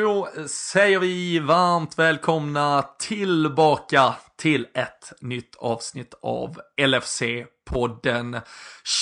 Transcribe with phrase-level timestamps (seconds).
[0.00, 8.40] Då säger vi varmt välkomna tillbaka till ett nytt avsnitt av LFC-podden.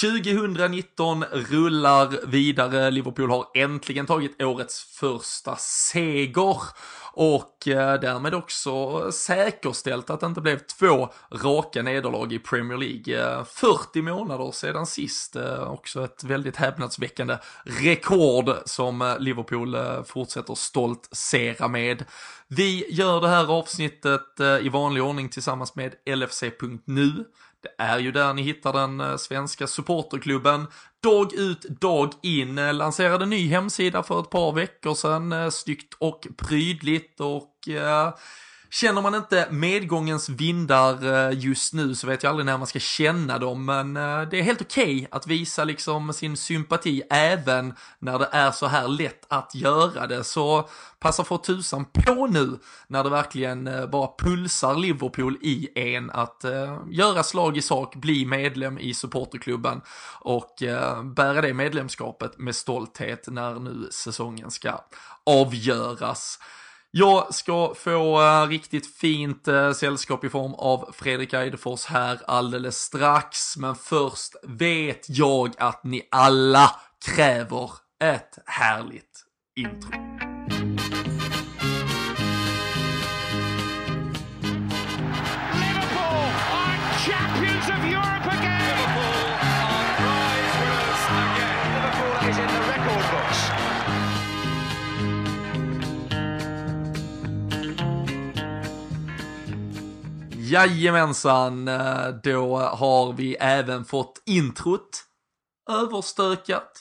[0.03, 6.57] 2019 rullar vidare, Liverpool har äntligen tagit årets första seger
[7.13, 13.39] och eh, därmed också säkerställt att det inte blev två raka nederlag i Premier League.
[13.39, 21.09] Eh, 40 månader sedan sist, eh, också ett väldigt häpnadsväckande rekord som Liverpool fortsätter stolt
[21.13, 22.05] sera med.
[22.49, 27.25] Vi gör det här avsnittet eh, i vanlig ordning tillsammans med LFC.nu.
[27.63, 30.67] Det är ju där ni hittar den eh, svenska supporterklubben.
[31.03, 32.59] Dag ut, dag in.
[32.59, 35.53] Eh, lanserade en ny hemsida för ett par veckor sedan.
[35.53, 37.53] Snyggt och prydligt och
[38.81, 42.79] Känner man inte medgångens vindar eh, just nu så vet jag aldrig när man ska
[42.79, 47.75] känna dem, men eh, det är helt okej okay att visa liksom sin sympati även
[47.99, 50.25] när det är så här lätt att göra det.
[50.25, 50.69] Så
[50.99, 52.59] passa för tusan på nu
[52.89, 56.45] när det verkligen eh, bara pulsar Liverpool i en att
[56.91, 59.81] göra slag i sak, bli medlem i supporterklubben
[60.21, 60.55] och
[61.05, 64.81] bära det medlemskapet med stolthet när nu säsongen ska
[65.25, 66.39] avgöras.
[66.99, 72.79] Jag ska få eh, riktigt fint eh, sällskap i form av Fredrik Eidefors här alldeles
[72.79, 73.57] strax.
[73.57, 76.71] Men först vet jag att ni alla
[77.07, 77.71] kräver
[78.05, 79.25] ett härligt
[79.57, 80.36] intro.
[100.57, 105.05] Jajamensan, eh, då har vi även fått introt
[105.71, 106.73] överstökat,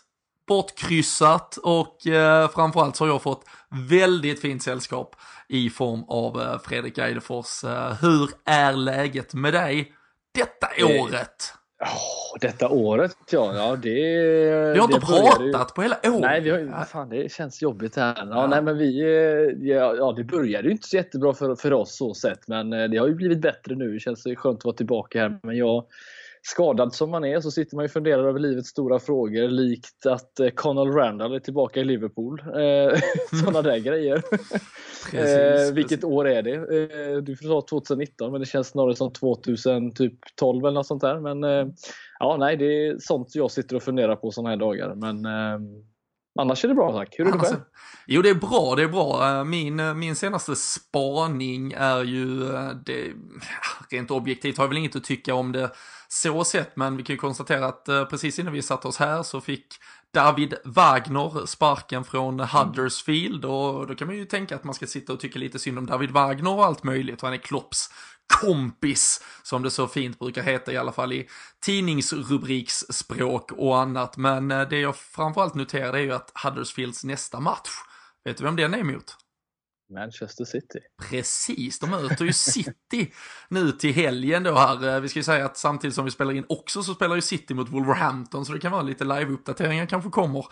[0.48, 5.16] bortkryssat och eh, framförallt så har jag fått väldigt fint sällskap
[5.50, 7.64] i form av eh, Fredrik Eidefors.
[8.02, 9.94] hur är läget med dig
[10.34, 11.54] detta året?
[11.82, 13.56] Oh, detta året, ja.
[13.56, 13.90] ja det,
[14.74, 15.76] vi har inte pratat ju...
[15.76, 16.22] på hela året.
[16.22, 18.16] Nej, vi har, fan, det känns jobbigt här.
[18.18, 18.48] Ja, ja.
[18.48, 21.98] Nej, men vi, eh, ja, ja, det började ju inte så jättebra för, för oss
[21.98, 23.94] så sett, men eh, det har ju blivit bättre nu.
[23.94, 25.40] Det känns skönt att vara tillbaka här.
[25.44, 25.86] Men jag,
[26.48, 30.06] skadad som man är så sitter man ju och funderar över livets stora frågor likt
[30.06, 32.40] att eh, Conal Randall är tillbaka i Liverpool.
[32.40, 33.00] Eh,
[33.40, 34.24] Sådana där grejer.
[35.12, 36.56] Precis, eh, vilket år är det?
[36.56, 41.20] Eh, du sa 2019 men det känns snarare som 2012 typ eller något sånt där.
[41.20, 41.74] Men eh,
[42.20, 44.96] ja, nej, det är sånt jag sitter och funderar på sådana här dagar.
[44.96, 45.60] Men eh,
[46.40, 47.16] Annars är det bra tack.
[47.18, 47.60] Hur är det själv?
[48.08, 49.30] Jo det är bra, det är bra.
[49.30, 52.40] Eh, min, min senaste spaning är ju,
[52.86, 53.12] det,
[53.92, 55.72] rent objektivt har jag väl inget att tycka om det
[56.16, 59.42] så sett, men vi kan ju konstatera att precis innan vi satte oss här så
[59.42, 59.66] fick
[60.14, 65.14] David Wagner sparken från Huddersfield och då kan man ju tänka att man ska sitta
[65.14, 67.90] och tycka lite synd om David Wagner och allt möjligt och han är Klopps
[68.28, 71.28] kompis, som det så fint brukar heta i alla fall i
[71.66, 74.18] tidningsrubriksspråk och annat.
[74.18, 77.70] Men eh, det jag framförallt noterade är ju att Huddersfields nästa match,
[78.24, 79.18] vet du vem den är emot?
[79.94, 80.80] Manchester City.
[81.10, 83.12] Precis, de möter ju City
[83.50, 84.96] nu till helgen då här.
[84.96, 87.22] Eh, vi ska ju säga att samtidigt som vi spelar in också så spelar ju
[87.22, 90.46] City mot Wolverhampton så det kan vara lite live-uppdateringar kanske kommer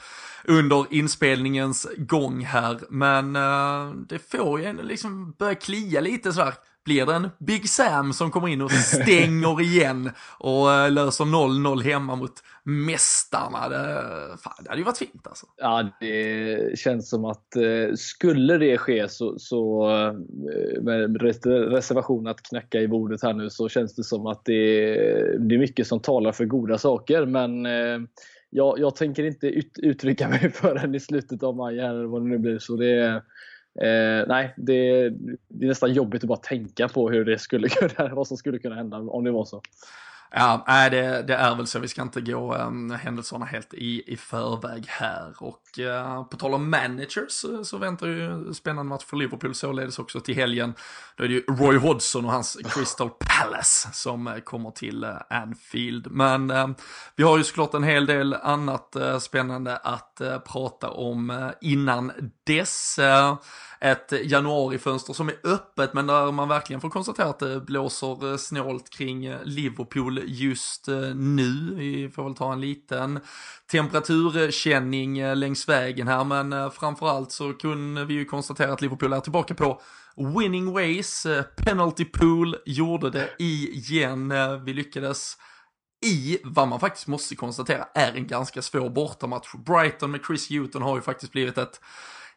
[0.44, 2.80] under inspelningens gång här.
[2.90, 6.54] Men uh, det får ju liksom börja klia lite sådär
[6.86, 11.82] blir det en Big Sam som kommer in och stänger igen och eh, löser 0-0
[11.82, 12.34] hemma mot
[12.64, 13.70] mästarna?
[13.70, 14.04] Det,
[14.44, 15.46] fan, det hade ju varit fint alltså.
[15.58, 20.14] Ja, det känns som att eh, skulle det ske så, så eh,
[20.82, 21.22] med
[21.72, 24.96] reservation att knacka i bordet här nu så känns det som att det,
[25.38, 27.26] det är mycket som talar för goda saker.
[27.26, 28.00] Men eh,
[28.50, 32.28] jag, jag tänker inte ut, uttrycka mig förrän i slutet av maj eller vad det
[32.28, 32.60] nu blir.
[32.60, 33.24] Så det
[33.82, 35.10] Eh, nej, det,
[35.48, 38.60] det, är nästan jobbigt att bara tänka på hur det skulle kunna, vad som skulle
[38.60, 39.62] kunna hända om det var så.
[40.36, 41.80] Ja, nej, det, det, är väl så.
[41.80, 45.34] Vi ska inte gå um, händelserna helt i, i förväg här.
[45.38, 50.00] Och uh, på tal om managers uh, så väntar ju spännande match för Liverpool således
[50.00, 50.74] också till helgen.
[51.16, 56.12] Då är det ju Roy Hodgson och hans Crystal Palace som uh, kommer till Anfield.
[56.12, 56.76] Men
[57.16, 62.12] vi har ju såklart en hel del annat spännande att prata om innan
[62.46, 63.00] dess
[63.84, 68.38] ett januarifönster som är öppet men där man verkligen får konstatera att det blåser eh,
[68.38, 71.76] snålt kring eh, Liverpool just eh, nu.
[71.76, 73.20] Vi får väl ta en liten
[73.72, 79.54] temperaturkänning längs vägen här men framförallt så kunde vi ju konstatera att Liverpool är tillbaka
[79.54, 79.82] på
[80.16, 81.28] winning ways.
[81.56, 84.34] Penalty pool gjorde det igen.
[84.66, 85.38] Vi lyckades
[86.06, 89.54] i vad man faktiskt måste konstatera är en ganska svår bortamatch.
[89.66, 91.80] Brighton med Chris Hewton har ju faktiskt blivit ett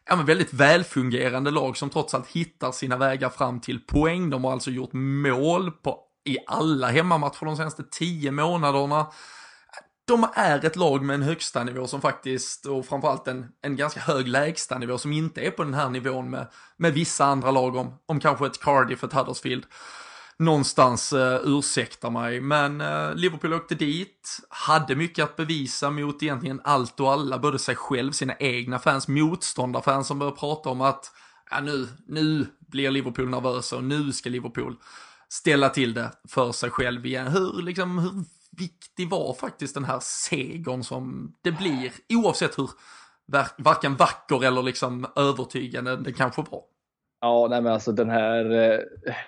[0.09, 4.29] ja, men väldigt välfungerande lag som trots allt hittar sina vägar fram till poäng.
[4.29, 9.07] De har alltså gjort mål på, i alla hemmamatcher de senaste tio månaderna.
[10.07, 13.99] De är ett lag med en högsta nivå som faktiskt, och framförallt en, en ganska
[13.99, 17.75] hög lägsta nivå som inte är på den här nivån med, med vissa andra lag
[17.75, 19.65] om, om kanske ett Cardiff, ett Huddersfield
[20.39, 26.61] någonstans uh, ursäkta mig, men uh, Liverpool åkte dit, hade mycket att bevisa mot egentligen
[26.63, 31.11] allt och alla, både sig själv, sina egna fans, motståndarfans som började prata om att
[31.51, 34.75] ja, nu, nu blir Liverpool nervösa och nu ska Liverpool
[35.29, 37.27] ställa till det för sig själv igen.
[37.27, 38.11] Hur, liksom, hur
[38.51, 42.69] viktig var faktiskt den här segern som det blir, oavsett hur
[43.57, 46.76] varken vacker eller liksom övertygande den kanske var?
[47.21, 48.79] Ja, nej men alltså den här, eh,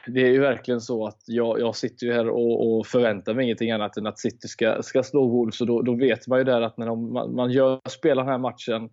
[0.07, 3.45] det är ju verkligen så att jag, jag sitter ju här och, och förväntar mig
[3.45, 6.44] ingenting annat än att City ska, ska slå Wolves och då, då vet man ju
[6.44, 8.89] där att när de, man, man gör, spelar den här matchen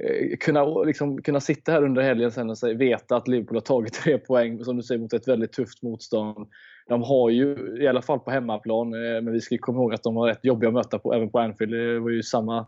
[0.00, 3.60] eh, kunna, liksom, kunna sitta här under helgen sen och säga, veta att Liverpool har
[3.60, 6.48] tagit tre poäng, som du säger, mot ett väldigt tufft motstånd.
[6.88, 10.02] De har ju, i alla fall på hemmaplan, eh, men vi ska komma ihåg att
[10.02, 11.72] de var rätt jobbiga att möta på, även på Anfield.
[11.72, 12.66] Det var ju samma,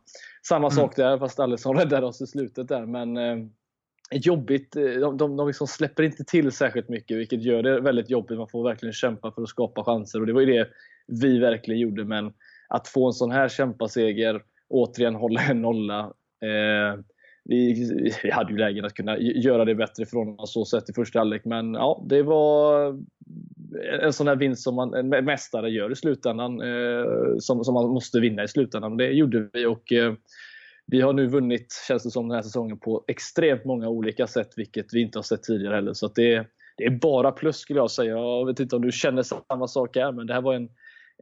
[0.49, 0.71] samma mm.
[0.71, 2.87] sak där, fast Alisson räddade oss i slutet där.
[2.87, 3.17] Men
[4.11, 4.77] jobbigt.
[4.77, 8.39] Eh, de, de, de liksom släpper inte till särskilt mycket vilket gör det väldigt jobbigt.
[8.39, 10.69] Man får verkligen kämpa för att skapa chanser och det var ju det
[11.07, 12.05] vi verkligen gjorde.
[12.05, 12.33] Men
[12.69, 16.01] att få en sån här kämpaseger, återigen hålla en nolla.
[16.43, 17.01] Eh,
[17.45, 20.93] vi, vi, hade ju lägen att kunna göra det bättre från oss så sett i
[20.93, 22.89] första halvlek men ja, det var
[24.03, 26.61] en sån här vinst som man, en mästare gör i slutändan.
[26.61, 28.97] Eh, som, som man måste vinna i slutändan.
[28.97, 30.15] Det gjorde vi och eh,
[30.91, 34.49] vi har nu vunnit, känns det som, den här säsongen på extremt många olika sätt,
[34.57, 35.93] vilket vi inte har sett tidigare heller.
[35.93, 36.47] Så det,
[36.77, 38.11] det är bara plus skulle jag säga.
[38.11, 40.69] Jag vet inte om du känner samma sak här, men det här var en,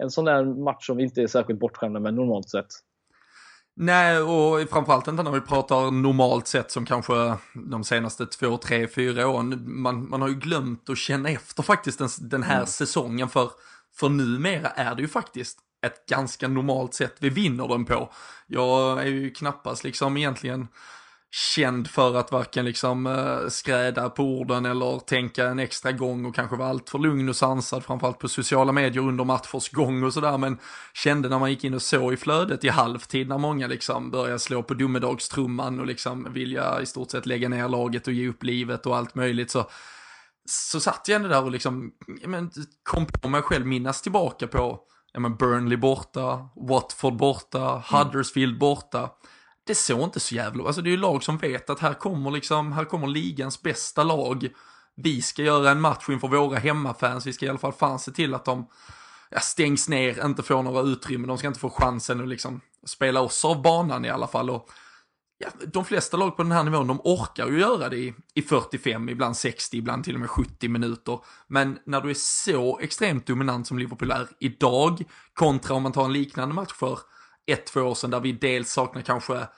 [0.02, 2.66] en sån där match som vi inte är särskilt bortskämda med normalt sett.
[3.76, 7.14] Nej, och framförallt inte när vi pratar normalt sett som kanske
[7.70, 9.62] de senaste två, tre, fyra åren.
[9.82, 12.66] Man, man har ju glömt att känna efter faktiskt den, den här mm.
[12.66, 13.50] säsongen för,
[13.96, 18.12] för numera är det ju faktiskt ett ganska normalt sätt vi vinner den på.
[18.46, 20.68] Jag är ju knappast liksom egentligen
[21.30, 26.34] känd för att varken liksom eh, skräda på orden eller tänka en extra gång och
[26.34, 30.12] kanske vara allt för lugn och sansad framförallt på sociala medier under matchers gång och
[30.12, 30.58] sådär men
[30.94, 34.38] kände när man gick in och såg i flödet i halvtid när många liksom började
[34.38, 38.42] slå på domedagstrumman och liksom vilja i stort sett lägga ner laget och ge upp
[38.42, 39.70] livet och allt möjligt så
[40.48, 41.92] så satt jag ändå där och liksom
[42.24, 42.50] men,
[42.82, 44.80] kom på mig själv minnas tillbaka på
[45.16, 47.82] ja, men Burnley borta, Watford borta, mm.
[47.82, 49.10] Huddersfield borta.
[49.66, 52.30] Det såg inte så jävla, alltså det är ju lag som vet att här kommer
[52.30, 54.48] liksom, här kommer ligans bästa lag.
[54.96, 58.12] Vi ska göra en match inför våra hemmafans, vi ska i alla fall fan se
[58.12, 58.66] till att de
[59.30, 63.20] ja, stängs ner, inte får några utrymmen, de ska inte få chansen att liksom spela
[63.20, 64.50] oss av banan i alla fall.
[64.50, 64.70] Och
[65.38, 68.42] ja, de flesta lag på den här nivån, de orkar ju göra det i, i
[68.42, 71.20] 45, ibland 60, ibland till och med 70 minuter.
[71.48, 75.02] Men när du är så extremt dominant som Liverpool är idag,
[75.34, 76.98] kontra om man tar en liknande match för
[77.46, 79.48] ett, två år sedan, där vi dels saknar kanske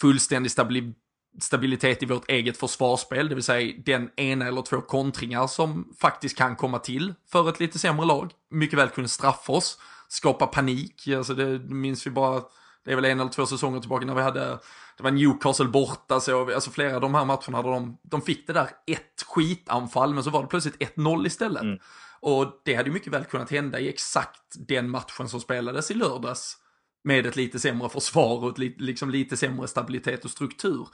[0.00, 1.00] fullständig stabilitet
[1.40, 6.38] stabilitet i vårt eget försvarsspel, det vill säga den ena eller två kontringar som faktiskt
[6.38, 8.32] kan komma till för ett lite sämre lag.
[8.50, 9.78] Mycket väl kunde straffa oss,
[10.08, 12.42] skapa panik, alltså det minns vi bara,
[12.84, 14.58] det är väl en eller två säsonger tillbaka när vi hade
[14.96, 18.46] det var Newcastle borta, så, alltså flera av de här matcherna hade de, de fick
[18.46, 21.62] det där ett skitanfall, men så var det plötsligt 1-0 istället.
[21.62, 21.78] Mm.
[22.20, 25.94] Och det hade ju mycket väl kunnat hända i exakt den matchen som spelades i
[25.94, 26.56] lördags.
[27.04, 30.88] Med ett lite sämre försvar och ett li, liksom lite sämre stabilitet och struktur.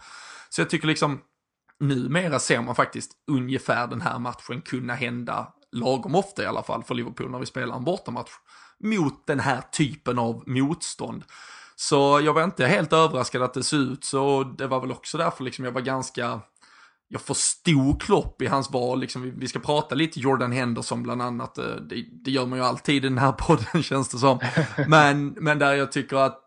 [0.48, 1.20] Så jag tycker liksom,
[1.80, 6.84] numera ser man faktiskt ungefär den här matchen kunna hända lagom ofta i alla fall
[6.84, 8.30] för Liverpool när vi spelar en bortamatch.
[8.78, 11.24] Mot den här typen av motstånd.
[11.82, 14.44] Så jag var inte helt överraskad att det såg ut så.
[14.44, 16.40] Det var väl också därför liksom jag var ganska,
[17.08, 19.00] jag förstod Klopp i hans val.
[19.00, 21.58] Liksom, vi, ska prata lite Jordan Henderson bland annat.
[21.58, 24.40] Eh, det, det, gör man ju alltid i den här podden känns det som.
[24.88, 26.44] Men, men där jag tycker att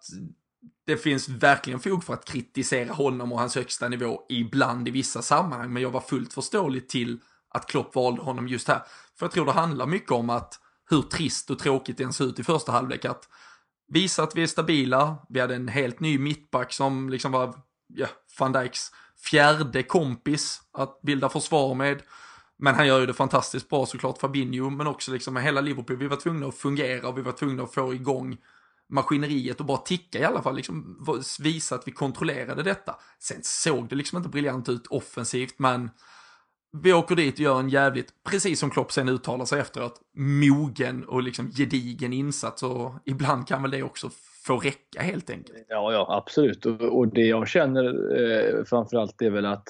[0.86, 5.22] det finns verkligen fog för att kritisera honom och hans högsta nivå ibland i vissa
[5.22, 5.74] sammanhang.
[5.74, 8.82] Men jag var fullt förståelig till att Klopp valde honom just här.
[9.20, 10.60] För jag tror det handlar mycket om att
[10.90, 13.06] hur trist och tråkigt det än ser ut i första halvlek.
[13.06, 13.28] Att
[13.93, 15.17] visa att vi är stabila.
[15.29, 17.55] Vi hade en helt ny mittback som liksom var,
[17.88, 18.07] ja,
[18.39, 18.91] van Dijks
[19.29, 22.01] fjärde kompis att bilda försvar med.
[22.57, 25.97] Men han gör ju det fantastiskt bra såklart, Fabinho, men också liksom med hela Liverpool.
[25.97, 28.38] Vi var tvungna att fungera och vi var tvungna att få igång
[28.89, 31.05] maskineriet och bara ticka i alla fall, liksom
[31.39, 32.95] visa att vi kontrollerade detta.
[33.19, 35.89] Sen såg det liksom inte briljant ut offensivt, men
[36.82, 41.03] vi åker dit och gör en jävligt, precis som Klopp sen uttalar sig efteråt, mogen
[41.03, 44.10] och liksom gedigen insats och ibland kan väl det också
[44.48, 45.65] få räcka helt enkelt.
[45.70, 46.65] Ja, ja absolut.
[46.65, 47.86] Och, och det jag känner
[48.20, 49.68] eh, framförallt är väl att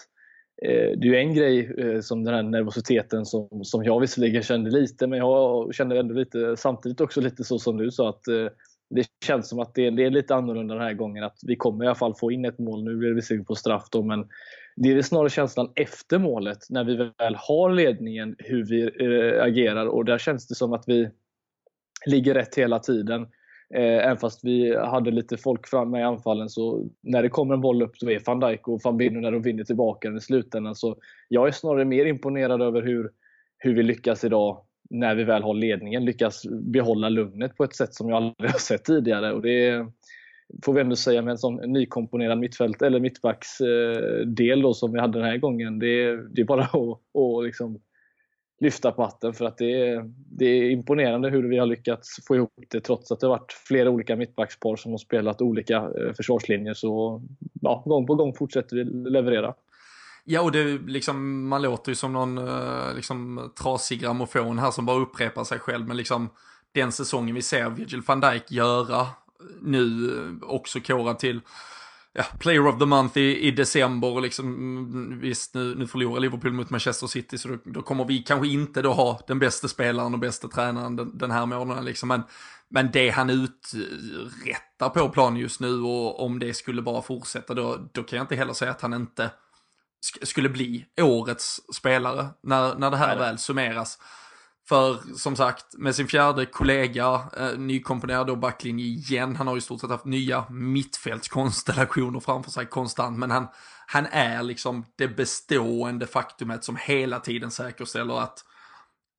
[0.65, 4.71] eh, det är en grej eh, som den här nervositeten som, som jag visserligen kände
[4.71, 8.47] lite, men jag känner ändå lite samtidigt också lite så som du sa att eh,
[8.89, 11.23] det känns som att det, det, är lite annorlunda den här gången.
[11.23, 12.83] Att vi kommer i alla fall få in ett mål.
[12.83, 14.27] Nu blir det visserligen på straff då, men
[14.75, 19.85] det är snarare känslan efter målet, när vi väl har ledningen, hur vi äh, agerar.
[19.85, 21.09] Och där känns det som att vi
[22.05, 23.21] ligger rätt hela tiden.
[23.75, 27.61] Äh, även fast vi hade lite folk framme i anfallen så när det kommer en
[27.61, 30.21] boll upp så är van Dijk och van Binnen när de vinner tillbaka den i
[30.21, 30.75] slutändan.
[30.75, 33.11] Så jag är snarare mer imponerad över hur,
[33.57, 37.93] hur vi lyckas idag när vi väl har ledningen lyckas behålla lugnet på ett sätt
[37.93, 39.33] som jag aldrig har sett tidigare.
[39.33, 39.87] Och det
[40.65, 44.99] får vi ändå säga med en sån nykomponerad mittfält eller mittbacksdel eh, då som vi
[44.99, 45.79] hade den här gången.
[45.79, 47.79] Det, det är bara att, att liksom
[48.59, 52.35] lyfta på hatten för att det är, det är imponerande hur vi har lyckats få
[52.35, 56.13] ihop det trots att det har varit flera olika mittbackspar som har spelat olika eh,
[56.17, 56.73] försvarslinjer.
[56.73, 57.21] Så
[57.61, 59.53] ja, gång på gång fortsätter vi leverera.
[60.25, 64.85] Ja, och det liksom, man låter ju som någon eh, liksom, trasig grammofon här som
[64.85, 65.87] bara upprepar sig själv.
[65.87, 66.29] Men liksom
[66.71, 69.07] den säsongen vi ser Virgil van Dijk göra
[69.61, 71.41] nu eh, också korad till
[72.13, 76.19] ja, Player of the Month i, i december och liksom mm, visst nu, nu förlorar
[76.19, 79.67] Liverpool mot Manchester City så då, då, kommer vi kanske inte då ha den bästa
[79.67, 82.23] spelaren och bästa tränaren den, den här månaden liksom men,
[82.69, 87.89] men det han uträttar på plan just nu och om det skulle bara fortsätta då,
[87.93, 89.31] då kan jag inte heller säga att han inte
[90.21, 93.99] skulle bli årets spelare när, när det här väl summeras.
[94.69, 99.35] För som sagt, med sin fjärde kollega, eh, nykomponerad då backlinje igen.
[99.35, 103.19] Han har ju stort sett haft nya mittfältskonstellationer framför sig konstant.
[103.19, 103.47] Men han,
[103.87, 108.39] han är liksom det bestående faktumet som hela tiden säkerställer att,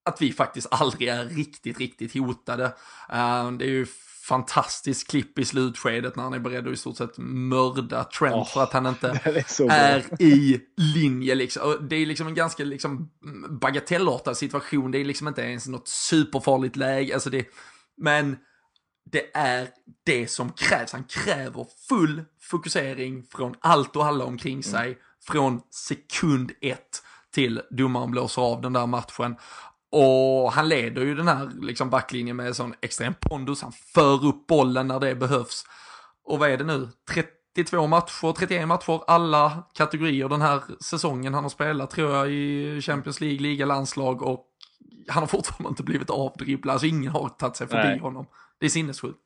[0.05, 2.65] att vi faktiskt aldrig är riktigt, riktigt hotade.
[3.09, 3.87] Eh, det är ju
[4.29, 8.47] fantastiskt klipp i slutskedet när han är beredd att i stort sett mörda Trent oh,
[8.47, 11.35] för att han inte är, är, i linje.
[11.35, 11.89] Liksom.
[11.91, 13.11] Det är liksom en ganska liksom,
[13.61, 14.91] bagatellartad situation.
[14.91, 17.15] Det är liksom inte ens något superfarligt läge.
[17.15, 17.47] Alltså det,
[17.97, 18.37] men
[19.13, 19.69] det är
[20.05, 20.93] det som krävs.
[20.93, 24.63] Han kräver full fokusering från allt och alla omkring mm.
[24.63, 24.87] sig.
[24.87, 24.99] Mm.
[25.27, 27.03] Från sekund ett
[27.35, 29.37] till domaren blåser av den där matchen.
[29.95, 33.63] Och han leder ju den här liksom backlinjen med sån extrem pondus.
[33.63, 35.65] Han för upp bollen när det behövs.
[36.25, 36.89] Och vad är det nu?
[37.55, 42.81] 32 matcher, 31 matcher, alla kategorier den här säsongen han har spelat tror jag i
[42.81, 44.47] Champions League, liga, landslag och
[45.09, 46.73] han har fortfarande inte blivit avdribblad.
[46.73, 47.99] Alltså ingen har tagit sig förbi Nej.
[47.99, 48.27] honom.
[48.61, 49.19] Det är sinnessjukt.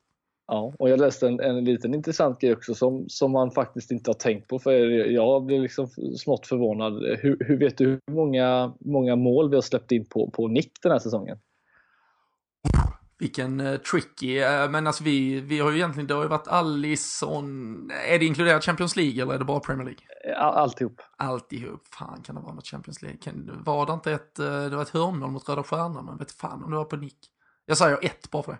[0.51, 4.09] Ja, och jag läste en, en liten intressant grej också som, som man faktiskt inte
[4.09, 4.59] har tänkt på.
[4.59, 4.71] För
[5.11, 5.87] jag blev liksom
[6.17, 6.93] smått förvånad.
[7.19, 10.71] Hur, hur vet du hur många, många mål vi har släppt in på, på nick
[10.81, 11.39] den här säsongen?
[13.19, 16.47] Vilken uh, tricky, uh, men alltså vi, vi har ju egentligen, det har ju varit
[16.47, 20.35] Allison, är det inkluderat Champions League eller är det bara Premier League?
[20.37, 21.01] All, alltihop.
[21.17, 23.19] Alltihop, fan kan det vara något Champions League?
[23.19, 26.63] Kan, var det inte ett, det var ett hörnmål mot Röda Stjärnan, men vet fan
[26.63, 27.19] om det var på nick.
[27.65, 28.59] Jag säger ett bara för det.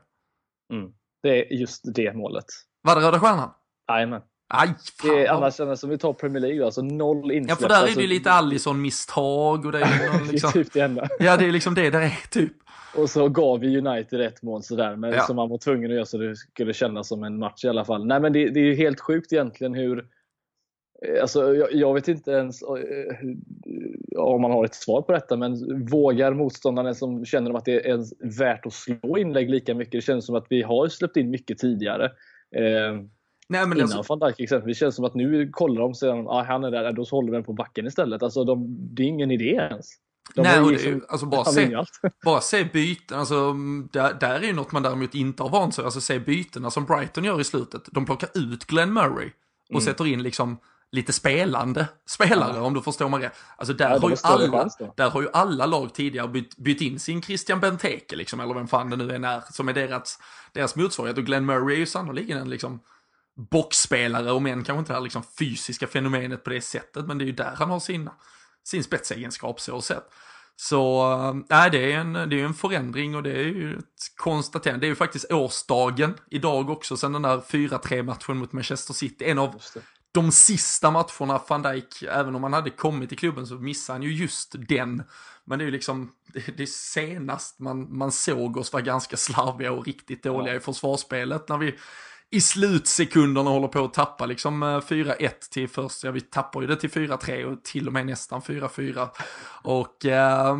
[0.75, 0.93] Mm.
[1.23, 2.45] Det är just det målet.
[2.81, 3.49] Var det Röda Stjärnan?
[3.87, 4.21] Jajamän.
[4.53, 5.15] Aj, fan.
[5.15, 7.61] Det är annars som vi tar Premier League, alltså noll insläpp.
[7.61, 10.51] Ja, för där är det alltså, ju lite Allison-misstag och det är någon, liksom...
[10.53, 11.07] det är typ det enda.
[11.19, 12.53] Ja, det är liksom det det är, typ.
[12.95, 15.23] Och så gav vi United ett mål sådär, men ja.
[15.23, 17.85] som man var tvungen att göra så det skulle kännas som en match i alla
[17.85, 18.05] fall.
[18.05, 20.05] Nej, men det, det är ju helt sjukt egentligen hur...
[21.21, 23.15] Alltså, jag, jag vet inte ens eh,
[24.17, 28.29] om man har ett svar på detta, men vågar motståndarna som känner att det är
[28.39, 29.91] värt att slå inlägg lika mycket?
[29.91, 32.05] Det känns som att vi har släppt in mycket tidigare.
[32.55, 33.01] Eh,
[33.49, 34.15] Nej, men innan alltså...
[34.15, 34.77] van Dijk exempelvis.
[34.77, 37.37] Det känns som att nu kollar de sedan, ah, han är där, då håller vi
[37.37, 38.23] den på backen istället.
[38.23, 39.87] Alltså, de, det är ingen idé ens.
[40.35, 41.77] De Nej, och det, alltså bara se,
[42.25, 43.53] bara se byten, alltså
[43.91, 46.85] där, där är ju något man däremot inte har vant sig Alltså se bytena som
[46.85, 47.81] Brighton gör i slutet.
[47.91, 49.31] De plockar ut Glenn Murray
[49.69, 49.81] och mm.
[49.81, 50.57] sätter in liksom
[50.91, 52.61] lite spelande spelare ja.
[52.61, 53.33] om du förstår mig rätt.
[53.55, 56.99] Alltså där, ja, har ju alla, där har ju alla lag tidigare bytt, bytt in
[56.99, 60.19] sin Christian Benteke liksom, eller vem fan det nu än är, som är deras,
[60.53, 61.17] deras motsvarighet.
[61.17, 62.79] Och Glenn Murray är ju sannoliken en liksom
[63.51, 67.23] boxspelare, om än kanske inte det här liksom fysiska fenomenet på det sättet, men det
[67.23, 68.09] är ju där han har sin,
[68.63, 70.03] sin spetsegenskap så sett.
[70.55, 71.11] Så
[71.49, 74.85] äh, det är en, det är en förändring och det är ju ett konstaterande.
[74.85, 79.29] Det är ju faktiskt årsdagen idag också sen den där 4-3 matchen mot Manchester City.
[79.29, 79.61] En av
[80.11, 84.03] de sista matcherna van Dijk, även om han hade kommit till klubben så missade han
[84.03, 85.03] ju just den.
[85.45, 86.11] Men det är ju liksom,
[86.57, 90.59] det, senast man, man såg oss vara ganska slarviga och riktigt dåliga ja.
[90.59, 91.75] i försvarsspelet när vi
[92.31, 96.67] i slutsekunderna håller på att tappa liksom 4-1 eh, till först, ja vi tappar ju
[96.67, 99.09] det till 4-3 och till och med nästan 4-4.
[99.61, 100.57] Och äh,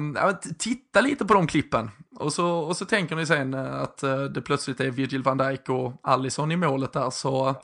[0.58, 1.92] titta lite på de klippen.
[2.16, 3.98] Och så, och så tänker ni sen att
[4.34, 7.56] det plötsligt är Virgil van Dijk och Allison i målet där så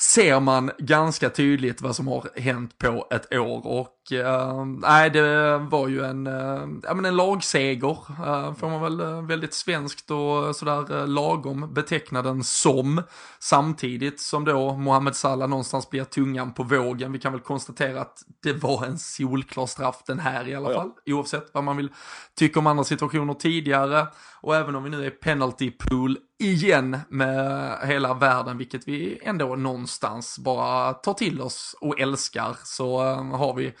[0.00, 5.58] ser man ganska tydligt vad som har hänt på ett år och uh, nej det
[5.58, 10.10] var ju en, uh, ja, men en lagseger uh, får man väl uh, väldigt svenskt
[10.10, 13.02] och sådär uh, lagom beteckna den som
[13.38, 17.12] samtidigt som då Mohamed Salah någonstans blir tungan på vågen.
[17.12, 20.78] Vi kan väl konstatera att det var en solklar straff den här i alla ja.
[20.78, 21.92] fall oavsett vad man vill
[22.34, 24.06] tycka om andra situationer tidigare
[24.40, 29.56] och även om vi nu är penalty pool igen med hela världen, vilket vi ändå
[29.56, 33.74] någonstans bara tar till oss och älskar, så har vi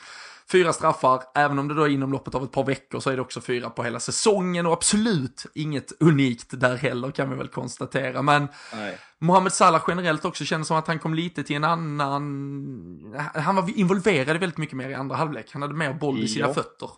[0.52, 3.16] fyra straffar, även om det då är inom loppet av ett par veckor så är
[3.16, 7.48] det också fyra på hela säsongen och absolut inget unikt där heller kan vi väl
[7.48, 8.22] konstatera.
[8.22, 8.98] Men Nej.
[9.18, 13.78] Mohamed Salah generellt också kändes som att han kom lite till en annan, han var
[13.78, 16.54] involverad väldigt mycket mer i andra halvlek, han hade mer boll i sina ja.
[16.54, 16.90] fötter.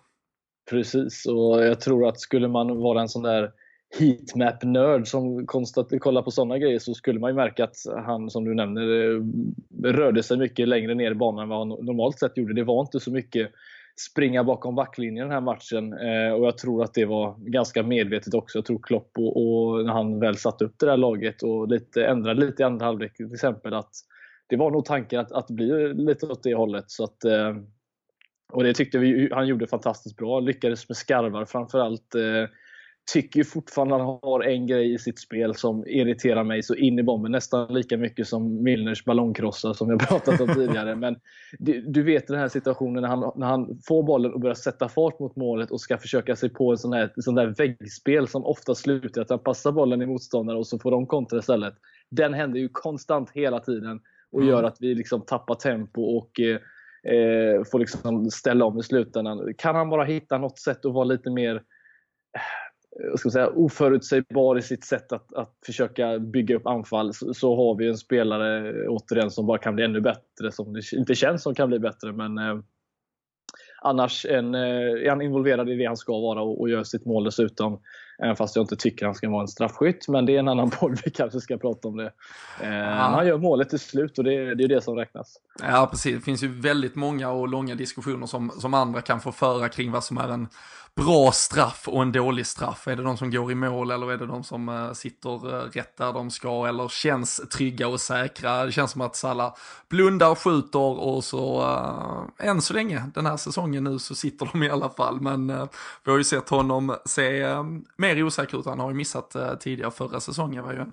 [0.70, 3.50] Precis, och jag tror att skulle man vara en sån där
[3.98, 7.76] heatmap-nörd som kollar på sådana grejer så skulle man ju märka att
[8.06, 9.22] han, som du nämner, eh,
[9.92, 12.54] rörde sig mycket längre ner i banan än vad han normalt sett gjorde.
[12.54, 13.50] Det var inte så mycket
[14.00, 18.34] springa bakom backlinjen den här matchen eh, och jag tror att det var ganska medvetet
[18.34, 18.58] också.
[18.58, 22.06] Jag tror Klopp och, och när han väl satte upp det där laget och lite,
[22.06, 23.90] ändrade lite i andra halvlek till exempel att
[24.46, 26.90] det var nog tanken att, att bli lite åt det hållet.
[26.90, 27.56] Så att, eh,
[28.52, 30.40] och det tyckte vi han gjorde fantastiskt bra.
[30.40, 32.14] Lyckades med skarvar framförallt.
[32.14, 32.50] Eh,
[33.12, 36.98] tycker fortfarande att han har en grej i sitt spel som irriterar mig så in
[36.98, 37.32] i bomben.
[37.32, 40.96] Nästan lika mycket som Milners ballongkrossar som jag pratat om tidigare.
[40.96, 41.16] Men
[41.58, 44.88] du, du, vet den här situationen när han, när han får bollen och börjar sätta
[44.88, 48.44] fart mot målet och ska försöka sig på en sån här, sån där väggspel som
[48.44, 51.74] ofta slutar att han passar bollen i motståndare och så får de kontra istället.
[52.10, 54.00] Den händer ju konstant hela tiden
[54.32, 54.50] och mm.
[54.50, 56.60] gör att vi liksom tappar tempo och eh,
[57.14, 59.54] eh, får liksom ställa om i slutändan.
[59.58, 61.62] Kan han bara hitta något sätt att vara lite mer
[63.04, 67.56] Eh, ska säga, oförutsägbar i sitt sätt att, att försöka bygga upp anfall så, så,
[67.56, 71.42] har vi en spelare återigen som bara kan bli ännu bättre, som det inte känns
[71.42, 72.12] som kan bli bättre.
[72.12, 72.58] Men eh,
[73.82, 74.60] annars en, eh,
[75.04, 77.80] är han involverad i det han ska vara och, och gör sitt mål dessutom.
[78.18, 80.70] Även fast jag inte tycker han ska vara en straffskytt, men det är en annan
[80.80, 82.12] podd vi kanske ska prata om det.
[82.60, 82.94] Eh, ja.
[82.94, 85.36] Han gör målet till slut och det, det är det som räknas.
[85.62, 86.14] Ja, precis.
[86.14, 89.92] Det finns ju väldigt många och långa diskussioner som, som andra kan få föra kring
[89.92, 90.48] vad som är en
[90.96, 92.88] bra straff och en dålig straff?
[92.88, 95.70] Är det de som går i mål eller är det de som uh, sitter uh,
[95.72, 98.64] rätt där de ska eller känns trygga och säkra?
[98.64, 99.54] Det känns som att Salla
[99.88, 104.62] blundar, skjuter och så uh, än så länge den här säsongen nu så sitter de
[104.62, 105.20] i alla fall.
[105.20, 105.66] Men uh,
[106.04, 107.46] vi har ju sett honom se
[108.06, 108.66] mer osäker ut.
[108.66, 110.64] Han har ju missat eh, tidigare förra säsongen.
[110.64, 110.92] Var ju en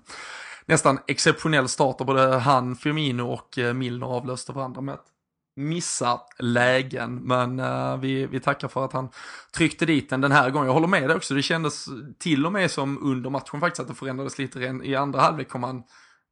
[0.66, 5.14] nästan exceptionell start och både han, Firmino och eh, Milner avlöste varandra med ett
[5.56, 7.14] missa lägen.
[7.14, 9.08] Men uh, vi, vi tackar för att han
[9.56, 10.66] tryckte dit den den här gången.
[10.66, 11.86] Jag håller med dig också, det kändes
[12.18, 14.80] till och med som under matchen faktiskt att det förändrades lite.
[14.84, 15.82] I andra halvlek kom han,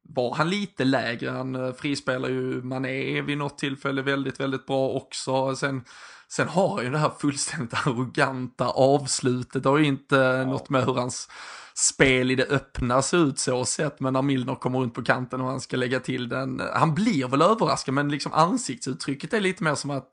[0.09, 1.29] var han lite lägre.
[1.29, 5.55] Han uh, frispelar ju Mané vid något tillfälle väldigt, väldigt bra också.
[5.55, 5.83] Sen,
[6.35, 9.63] sen har han ju det här fullständigt arroganta avslutet.
[9.63, 10.45] Det har ju inte ja.
[10.45, 11.29] något med hur hans
[11.75, 15.41] spel i det öppna ser ut så sett, men när Milner kommer runt på kanten
[15.41, 19.63] och han ska lägga till den, han blir väl överraskad, men liksom ansiktsuttrycket är lite
[19.63, 20.09] mer som att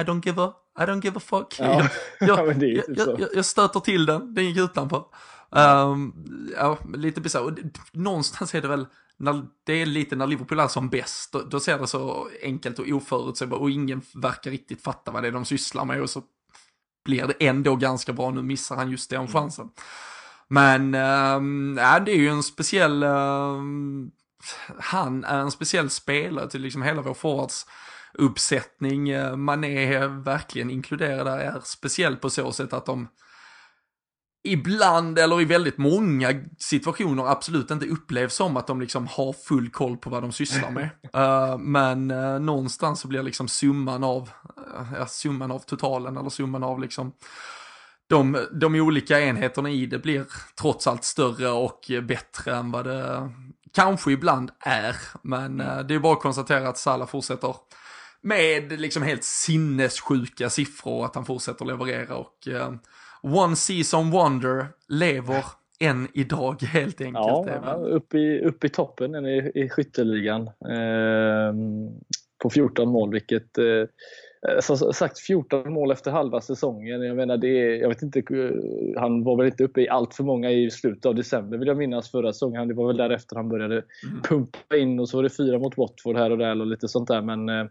[0.00, 1.56] I don't give a, I don't give a fuck.
[1.58, 1.88] Ja.
[2.20, 5.04] Jag, jag, jag, jag, jag stöter till den, den gick utanför.
[5.50, 6.14] Um,
[6.56, 7.58] ja, lite bisarrt.
[7.92, 8.86] Någonstans är det väl,
[9.18, 12.78] när, det är lite när Liverpool är som bäst, då, då ser det så enkelt
[12.78, 16.22] och oförutsägbart och ingen verkar riktigt fatta vad det är de sysslar med och så
[17.04, 19.32] blir det ändå ganska bra, nu missar han just den mm.
[19.32, 19.70] chansen.
[20.48, 23.62] Men äh, det är ju en speciell, äh,
[24.78, 27.66] han är en speciell spelare till liksom hela vår forwards
[28.14, 29.08] uppsättning.
[29.08, 33.08] Eh, man är verkligen inkluderad där, är speciell på så sätt att de
[34.52, 39.70] ibland, eller i väldigt många situationer, absolut inte upplevs som att de liksom har full
[39.70, 40.88] koll på vad de sysslar med.
[41.16, 44.30] uh, men uh, någonstans så blir liksom summan av,
[44.80, 47.12] uh, summan av totalen eller summan av liksom
[48.08, 50.24] de, de olika enheterna i det blir
[50.60, 53.30] trots allt större och bättre än vad det
[53.74, 54.96] kanske ibland är.
[55.22, 55.86] Men mm.
[55.86, 57.54] Det är bara att konstatera att Salah fortsätter
[58.20, 62.48] med liksom helt sinnessjuka siffror och att han fortsätter leverera och
[63.22, 65.44] One Season Wonder lever
[65.80, 67.26] än idag helt enkelt.
[67.26, 70.42] Ja, upp i, upp i toppen i, i skytteligan.
[70.46, 71.54] Eh,
[72.42, 77.02] på 14 mål, vilket eh, som sagt 14 mål efter halva säsongen.
[77.02, 78.50] Jag menar, det är, jag vet inte, eh,
[79.00, 81.76] han var väl inte uppe i allt för många i slutet av december vill jag
[81.76, 82.68] minnas förra säsongen.
[82.68, 84.22] Det var väl därefter han började mm.
[84.22, 87.08] pumpa in och så var det fyra mot Watford här och där och lite sånt
[87.08, 87.22] där.
[87.22, 87.66] Men eh,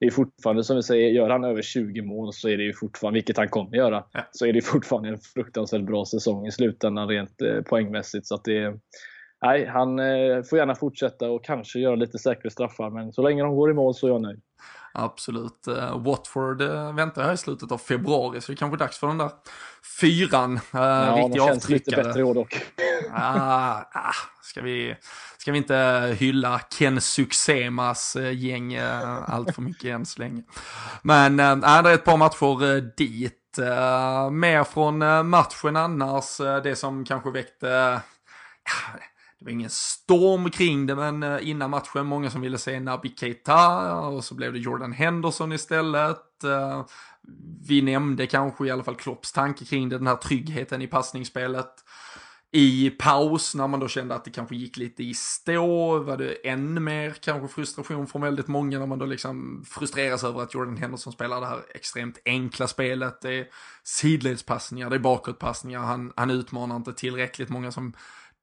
[0.00, 2.72] det är fortfarande som vi säger, gör han över 20 mål så är det ju
[2.72, 4.20] fortfarande, vilket han kommer göra, ja.
[4.32, 8.26] så är det fortfarande en fruktansvärt bra säsong i slutändan rent poängmässigt.
[8.26, 8.74] Så att det,
[9.42, 9.98] nej, han
[10.44, 13.74] får gärna fortsätta och kanske göra lite säkra straffar, men så länge de går i
[13.74, 14.40] mål så är jag nöjd.
[14.92, 15.68] Absolut.
[15.68, 19.06] Uh, Watford uh, väntar här i slutet av februari, så det är kanske dags för
[19.06, 19.30] den där
[20.00, 20.56] fyran.
[20.56, 22.56] Uh, ja, riktiga känns lite bättre år dock.
[23.12, 24.96] ah, ah, ska, vi,
[25.38, 28.76] ska vi inte hylla Ken Suxemas gäng
[29.26, 30.42] allt för mycket än så länge.
[31.02, 33.36] Men uh, det är ett par matcher dit.
[34.32, 38.00] mer från matchen annars, det som kanske väckte
[39.40, 43.14] det var ingen storm kring det, men eh, innan matchen många som ville se Nabi
[43.16, 46.44] Keita och så blev det Jordan Henderson istället.
[46.44, 46.86] Eh,
[47.68, 51.84] vi nämnde kanske i alla fall Klopps tanke kring det, den här tryggheten i passningsspelet.
[52.52, 56.48] I paus, när man då kände att det kanske gick lite i stå, var det
[56.48, 60.76] än mer kanske frustration från väldigt många när man då liksom frustreras över att Jordan
[60.76, 63.20] Henderson spelar det här extremt enkla spelet.
[63.22, 63.46] Det är
[63.82, 67.92] sidledspassningar, det är bakåtpassningar, han, han utmanar inte tillräckligt många som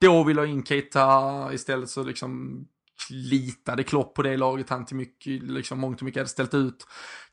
[0.01, 2.63] då vill ha in Keita istället så liksom
[3.09, 6.87] litade Klopp på det laget han till mycket, liksom mångt och mycket hade ställt ut.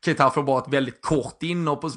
[0.05, 1.91] Keita får bara ett väldigt kort inhopp och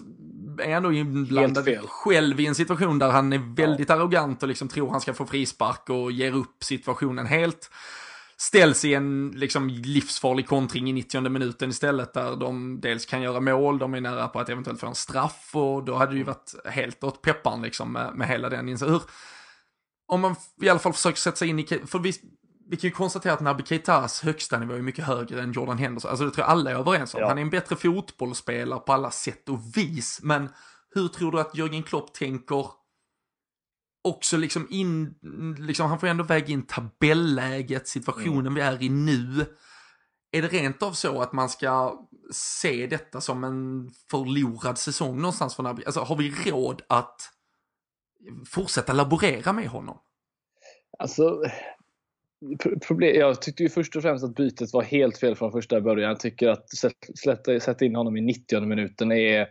[0.61, 3.95] är ändå inblandad själv i en situation där han är väldigt ja.
[3.95, 7.71] arrogant och liksom tror han ska få frispark och ger upp situationen helt.
[8.37, 13.41] Ställs i en liksom livsfarlig kontring i 90 minuten istället där de dels kan göra
[13.41, 16.25] mål, de är nära på att eventuellt få en straff och då hade det ju
[16.25, 19.01] varit helt åt pepparn liksom med, med hela den insatsen
[20.09, 22.12] om man i alla fall försöker sätta sig in i, för vi,
[22.71, 26.11] vi kan ju konstatera att Naby Keitas högsta nivå är mycket högre än Jordan Henderson.
[26.11, 27.21] Alltså det tror jag alla är överens om.
[27.21, 27.29] Ja.
[27.29, 30.21] Han är en bättre fotbollsspelare på alla sätt och vis.
[30.23, 30.49] Men
[30.94, 32.66] hur tror du att Jörgen Klopp tänker
[34.05, 35.14] också liksom in,
[35.59, 38.55] liksom han får ändå väga in tabelläget, situationen mm.
[38.55, 39.47] vi är i nu.
[40.33, 42.01] Är det rent av så att man ska
[42.33, 45.85] se detta som en förlorad säsong någonstans för Naby?
[45.85, 47.31] Alltså har vi råd att
[48.47, 49.99] fortsätta laborera med honom?
[50.99, 51.43] Alltså,
[52.87, 56.09] problem, jag tyckte ju först och främst att bytet var helt fel från första början.
[56.09, 56.69] Jag tycker att
[57.25, 59.49] sätta, sätta in honom i 90 minuten är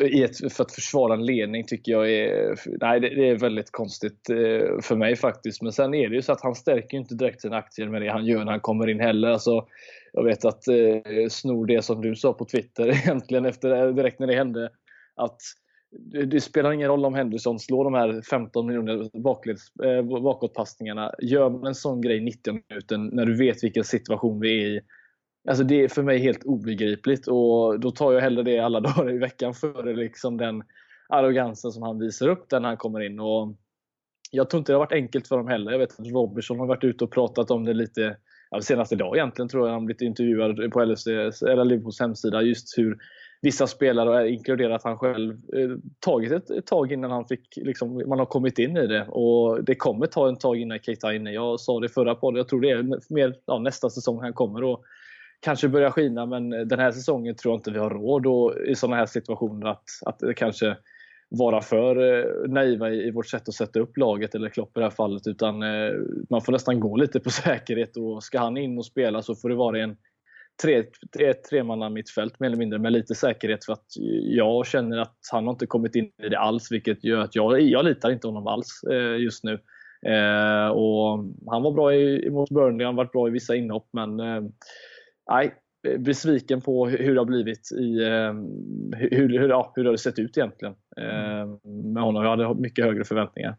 [0.00, 4.30] i ett, för att försvara en ledning tycker jag är, nej, det, är väldigt konstigt
[4.30, 5.62] eh, för mig faktiskt.
[5.62, 8.08] Men sen är det ju så att han stärker inte direkt sina aktier med det
[8.08, 9.28] han gör när han kommer in heller.
[9.28, 9.66] Alltså,
[10.12, 14.26] jag vet att eh, snor det som du sa på Twitter egentligen efter, direkt när
[14.26, 14.70] det hände.
[15.16, 15.38] Att
[15.98, 21.12] det, det, spelar ingen roll om Henderson slår de här 15 miljoner bakleds, eh, bakåtpassningarna.
[21.22, 24.80] Gör man en sån grej 90 minuter när du vet vilken situation vi är i.
[25.48, 29.14] Alltså det är för mig helt obegripligt och då tar jag hellre det alla dagar
[29.14, 30.62] i veckan före liksom den
[31.08, 33.20] arrogansen som han visar upp när han kommer in.
[33.20, 33.56] Och
[34.30, 35.72] jag tror inte det har varit enkelt för dem heller.
[35.72, 38.16] Jag vet att Robertson har varit ute och pratat om det lite
[38.50, 42.78] ja, senast idag egentligen tror jag han blivit intervjuad på LFC, eller Liverpools hemsida just
[42.78, 42.98] hur
[43.44, 48.18] vissa spelare, inkluderat han själv, eh, tagit ett, ett tag innan han fick, liksom, man
[48.18, 49.06] har kommit in i det.
[49.06, 51.32] Och det kommer ta en tag innan Keita är inne.
[51.32, 54.64] Jag sa det förra podden, jag tror det är mer ja, nästa säsong han kommer
[54.64, 54.84] och
[55.40, 56.26] kanske börja skina.
[56.26, 59.66] Men den här säsongen tror jag inte vi har råd och, i sådana här situationer
[59.66, 60.76] att, att kanske
[61.28, 64.80] vara för eh, naiva i, i vårt sätt att sätta upp laget, eller Klopp i
[64.80, 65.26] det här fallet.
[65.26, 65.92] Utan eh,
[66.30, 69.48] man får nästan gå lite på säkerhet och ska han in och spela så får
[69.48, 69.96] det vara i en
[70.62, 70.84] tre,
[71.16, 73.86] tre, tremanna mittfält mer eller mindre med lite säkerhet för att
[74.22, 77.60] jag känner att han har inte kommit in i det alls vilket gör att jag,
[77.60, 79.52] jag litar inte honom alls eh, just nu.
[80.06, 83.88] Eh, och han var bra i, mot Burnley, han har varit bra i vissa inhopp
[83.92, 84.42] men eh,
[85.30, 85.54] nej,
[85.98, 88.32] besviken på hur det har blivit i eh,
[89.10, 91.46] hur, hur, ja, hur det har sett ut egentligen eh,
[91.92, 92.22] med honom.
[92.22, 93.56] Jag hade mycket högre förväntningar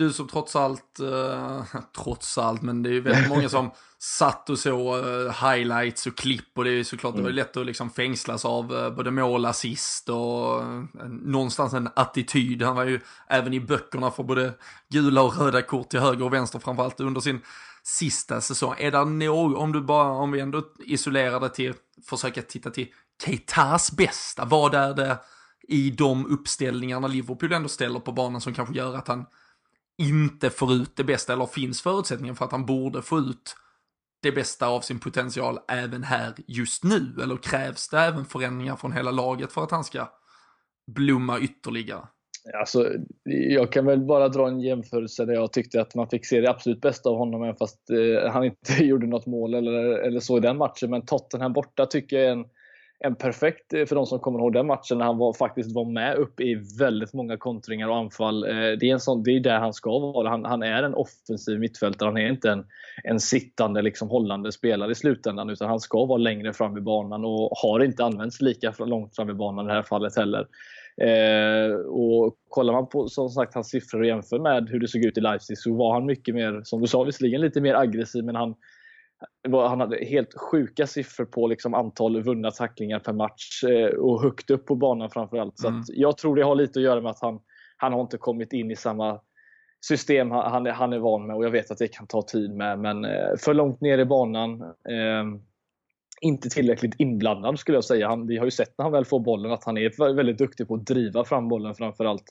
[0.00, 1.64] du som trots allt, eh,
[2.02, 6.16] trots allt, men det är ju väldigt många som satt och så eh, highlights och
[6.16, 7.24] klipp och det är ju såklart, mm.
[7.24, 11.88] det var lätt att liksom fängslas av eh, både mål, assist och eh, någonstans en
[11.96, 12.62] attityd.
[12.62, 14.52] Han var ju även i böckerna för både
[14.88, 17.40] gula och röda kort till höger och vänster framförallt under sin
[17.82, 18.74] sista säsong.
[18.78, 21.74] Är det något, om du bara, om vi ändå isolerar det till,
[22.08, 22.88] försöka titta till
[23.24, 25.18] Keitas bästa, vad är det
[25.68, 29.26] i de uppställningarna Liverpool ändå ställer på banan som kanske gör att han
[30.00, 33.56] inte får ut det bästa, eller finns förutsättningen för att han borde få ut
[34.22, 37.22] det bästa av sin potential även här just nu?
[37.22, 40.08] Eller krävs det även förändringar från hela laget för att han ska
[40.86, 42.02] blomma ytterligare?
[42.60, 42.88] Alltså,
[43.24, 46.50] jag kan väl bara dra en jämförelse där jag tyckte att man fick se det
[46.50, 50.36] absolut bästa av honom även fast eh, han inte gjorde något mål eller, eller så
[50.36, 50.90] i den matchen.
[50.90, 52.44] Men Tottenham borta tycker jag är en,
[53.04, 55.84] en perfekt, eh, för de som kommer ihåg den matchen, när han var, faktiskt var
[55.84, 58.44] med upp i väldigt många kontringar och anfall.
[58.44, 60.28] Eh, det är, en sån, det är där han ska vara.
[60.28, 62.06] Han, han är en offensiv mittfältare.
[62.06, 62.64] Han är inte en,
[63.04, 67.24] en sittande, liksom, hållande spelare i slutändan, utan han ska vara längre fram i banan
[67.24, 70.46] och har inte använts lika långt fram i banan i det här fallet heller.
[71.02, 75.04] Eh, och kollar man på som sagt hans siffror och jämför med hur det såg
[75.04, 78.24] ut i Leipzig så var han mycket mer, som du sa visserligen, lite mer aggressiv
[78.24, 78.54] men han,
[79.52, 84.50] han hade helt sjuka siffror på liksom antal vunna tacklingar per match eh, och högt
[84.50, 85.64] upp på banan framförallt.
[85.64, 85.82] Mm.
[85.82, 87.40] Så jag tror det har lite att göra med att han,
[87.76, 89.20] han har inte kommit in i samma
[89.86, 92.78] system han, han är van med och jag vet att det kan ta tid med.
[92.78, 94.62] Men eh, för långt ner i banan.
[94.62, 95.24] Eh,
[96.22, 98.08] inte tillräckligt inblandad skulle jag säga.
[98.08, 100.68] Han, vi har ju sett när han väl får bollen att han är väldigt duktig
[100.68, 102.24] på att driva fram bollen framförallt.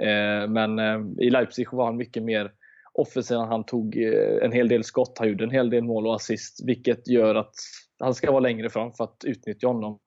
[0.00, 2.52] Eh, men eh, i Leipzig var han mycket mer
[2.96, 3.48] offensiven.
[3.48, 6.60] Han tog eh, en hel del skott, han gjorde en hel del mål och assist,
[6.66, 7.54] vilket gör att
[7.98, 9.98] han ska vara längre fram för att utnyttja honom.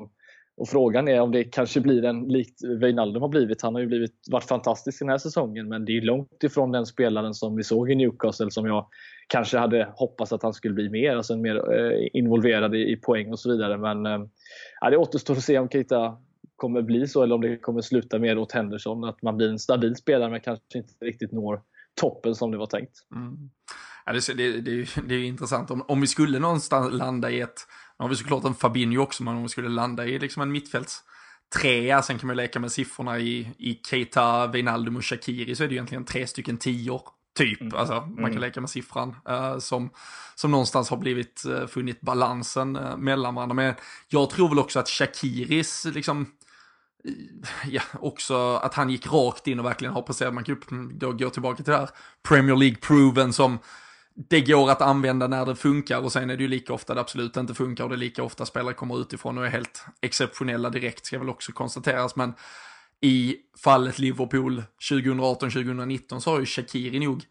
[0.58, 3.62] Och Frågan är om det kanske blir en likt Wijnaldum har blivit.
[3.62, 6.86] Han har ju blivit, varit fantastisk den här säsongen men det är långt ifrån den
[6.86, 8.88] spelaren som vi såg i Newcastle som jag
[9.28, 13.32] kanske hade hoppats att han skulle bli mer, alltså mer eh, involverad i, i, poäng
[13.32, 13.78] och så vidare.
[13.78, 16.17] Men eh, det återstår att se om Keita
[16.56, 19.04] kommer bli så eller om det kommer sluta mer åt Henderson.
[19.04, 21.62] Att man blir en stabil spelare men kanske inte riktigt når
[21.99, 22.97] toppen som det var tänkt.
[23.15, 23.49] Mm.
[24.05, 25.71] Ja, det, det, det, det är intressant.
[25.71, 27.67] Om, om vi skulle någonstans landa i ett,
[27.99, 30.51] nu har vi såklart en Fabinho också, men om vi skulle landa i liksom en
[30.51, 31.03] mittfälts
[31.55, 35.67] trea, sen kan man leka med siffrorna i, i Keita, Wijnaldum och Shakiri, så är
[35.67, 37.01] det egentligen tre stycken tior.
[37.38, 37.75] Typ, mm.
[37.75, 38.41] alltså man kan mm.
[38.41, 39.89] leka med siffran uh, som,
[40.35, 43.53] som någonstans har blivit uh, funnit balansen uh, mellan varandra.
[43.53, 43.73] Men
[44.07, 46.31] jag tror väl också att Shakiris liksom
[47.67, 50.33] ja, också att han gick rakt in och verkligen har presterat.
[50.33, 51.89] Man kan ju då gå tillbaka till det här
[52.27, 53.59] Premier League-proven som
[54.29, 57.01] det går att använda när det funkar och sen är det ju lika ofta det
[57.01, 60.69] absolut inte funkar och det är lika ofta spelare kommer utifrån och är helt exceptionella
[60.69, 62.15] direkt ska väl också konstateras.
[62.15, 62.33] Men
[63.01, 67.23] i fallet Liverpool 2018-2019 så har ju Shakiri nog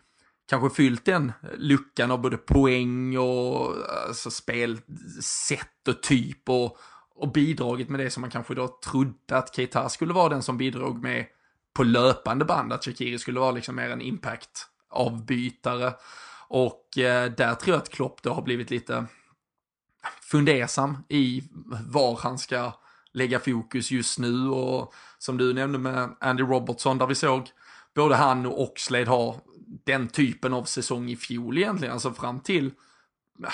[0.49, 3.75] kanske fyllt den luckan av både poäng och
[4.09, 6.79] alltså, spelsätt och typ och,
[7.19, 10.59] och bidragit med det som man kanske då trodde att Keita skulle vara den som
[10.59, 11.27] bidrog med
[11.73, 15.93] på löpande band, att Shakiri skulle vara liksom mer en impact-avbytare.
[16.49, 19.07] Och eh, där tror jag att Klopp då har blivit lite
[20.23, 21.43] fundersam i
[21.89, 22.73] var han ska
[23.13, 27.51] lägga fokus just nu och som du nämnde med Andy Robertson där vi såg
[27.95, 29.37] både han och Oxlade ha
[29.85, 32.71] den typen av säsong i fjol egentligen, alltså fram till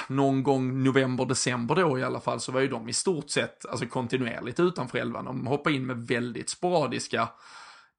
[0.08, 3.66] någon gång november, december då i alla fall, så var ju de i stort sett
[3.66, 5.24] alltså kontinuerligt utanför elvan.
[5.24, 7.28] De hoppade in med väldigt sporadiska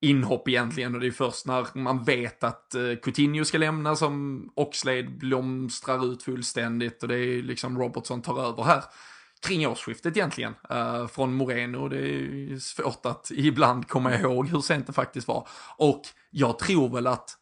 [0.01, 4.43] inhopp egentligen och det är först när man vet att eh, Coutinho ska lämna som
[4.55, 8.83] Oxlade blomstrar ut fullständigt och det är liksom Robertson tar över här
[9.47, 11.89] kring årsskiftet egentligen uh, från Moreno.
[11.89, 15.47] Det är svårt att ibland komma ihåg hur sent det faktiskt var.
[15.77, 17.37] Och jag tror väl att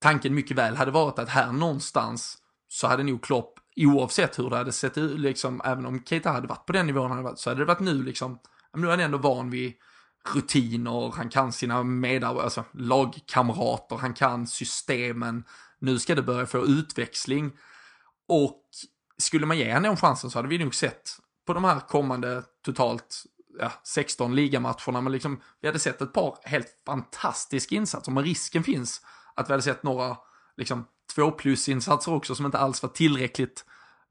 [0.00, 4.56] tanken mycket väl hade varit att här någonstans så hade nog Klopp, oavsett hur det
[4.56, 7.38] hade sett ut, liksom, även om Keita hade varit på den nivån han hade varit,
[7.38, 8.38] så hade det varit nu liksom,
[8.76, 9.74] nu är han ändå van vid
[10.34, 15.44] rutiner, han kan sina medarbetare, alltså lagkamrater, han kan systemen.
[15.78, 17.52] Nu ska det börja få utväxling.
[18.28, 18.62] Och
[19.18, 21.10] skulle man ge honom den chansen så hade vi nog sett
[21.46, 23.24] på de här kommande totalt
[23.58, 28.62] ja, 16 ligamatcherna, men liksom, vi hade sett ett par helt fantastiska insatser, men risken
[28.62, 29.00] finns
[29.34, 30.16] att vi hade sett några
[30.56, 33.64] liksom, två plus-insatser också som inte alls var tillräckligt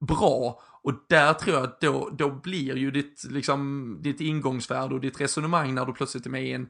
[0.08, 0.62] bra.
[0.84, 5.22] Och där tror jag att då, då blir ju ditt, liksom, ditt ingångsvärde och ditt
[5.22, 6.70] resonemang när du plötsligt är med i en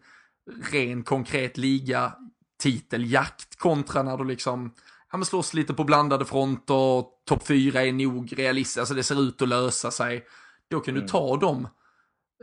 [0.71, 2.13] ren konkret liga
[2.59, 4.73] titeljakt kontra när du liksom
[5.11, 9.21] ja, men slåss lite på blandade fronter, topp fyra är nog realistiskt, alltså det ser
[9.21, 10.25] ut att lösa sig.
[10.69, 11.05] Då kan mm.
[11.05, 11.67] du ta dem,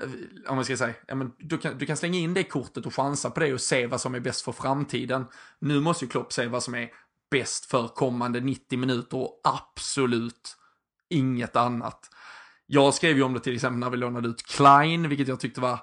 [0.02, 0.10] eh,
[0.50, 2.94] om man ska säga, ja, men du, kan, du kan slänga in det kortet och
[2.94, 5.26] chansa på det och se vad som är bäst för framtiden.
[5.58, 6.90] Nu måste ju Klopp se vad som är
[7.30, 10.56] bäst för kommande 90 minuter och absolut
[11.10, 12.10] inget annat.
[12.66, 15.60] Jag skrev ju om det till exempel när vi lånade ut Klein, vilket jag tyckte
[15.60, 15.78] var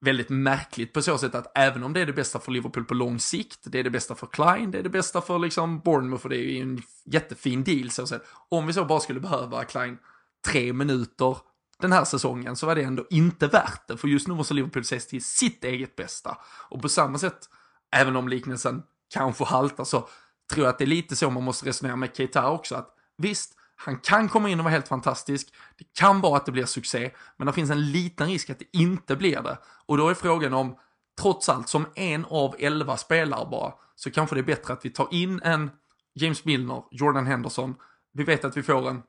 [0.00, 2.94] väldigt märkligt på så sätt att även om det är det bästa för Liverpool på
[2.94, 6.24] lång sikt, det är det bästa för Klein, det är det bästa för liksom Bournemouth
[6.24, 9.64] och det är ju en jättefin deal så att Om vi så bara skulle behöva
[9.64, 9.98] Klein
[10.46, 11.36] tre minuter
[11.82, 14.82] den här säsongen så var det ändå inte värt det, för just nu måste Liverpool
[14.82, 16.38] ses till sitt eget bästa.
[16.70, 17.48] Och på samma sätt,
[17.96, 18.82] även om liknelsen
[19.14, 20.08] kanske haltar så,
[20.52, 22.88] tror jag att det är lite så man måste resonera med Keita också, att
[23.18, 25.48] visst, han kan komma in och vara helt fantastisk.
[25.78, 28.76] Det kan vara att det blir succé, men det finns en liten risk att det
[28.78, 29.58] inte blir det.
[29.86, 30.76] Och då är frågan om,
[31.20, 34.90] trots allt, som en av elva spelare bara, så kanske det är bättre att vi
[34.90, 35.70] tar in en
[36.14, 37.74] James Milner, Jordan Henderson.
[38.12, 39.02] Vi vet att vi får en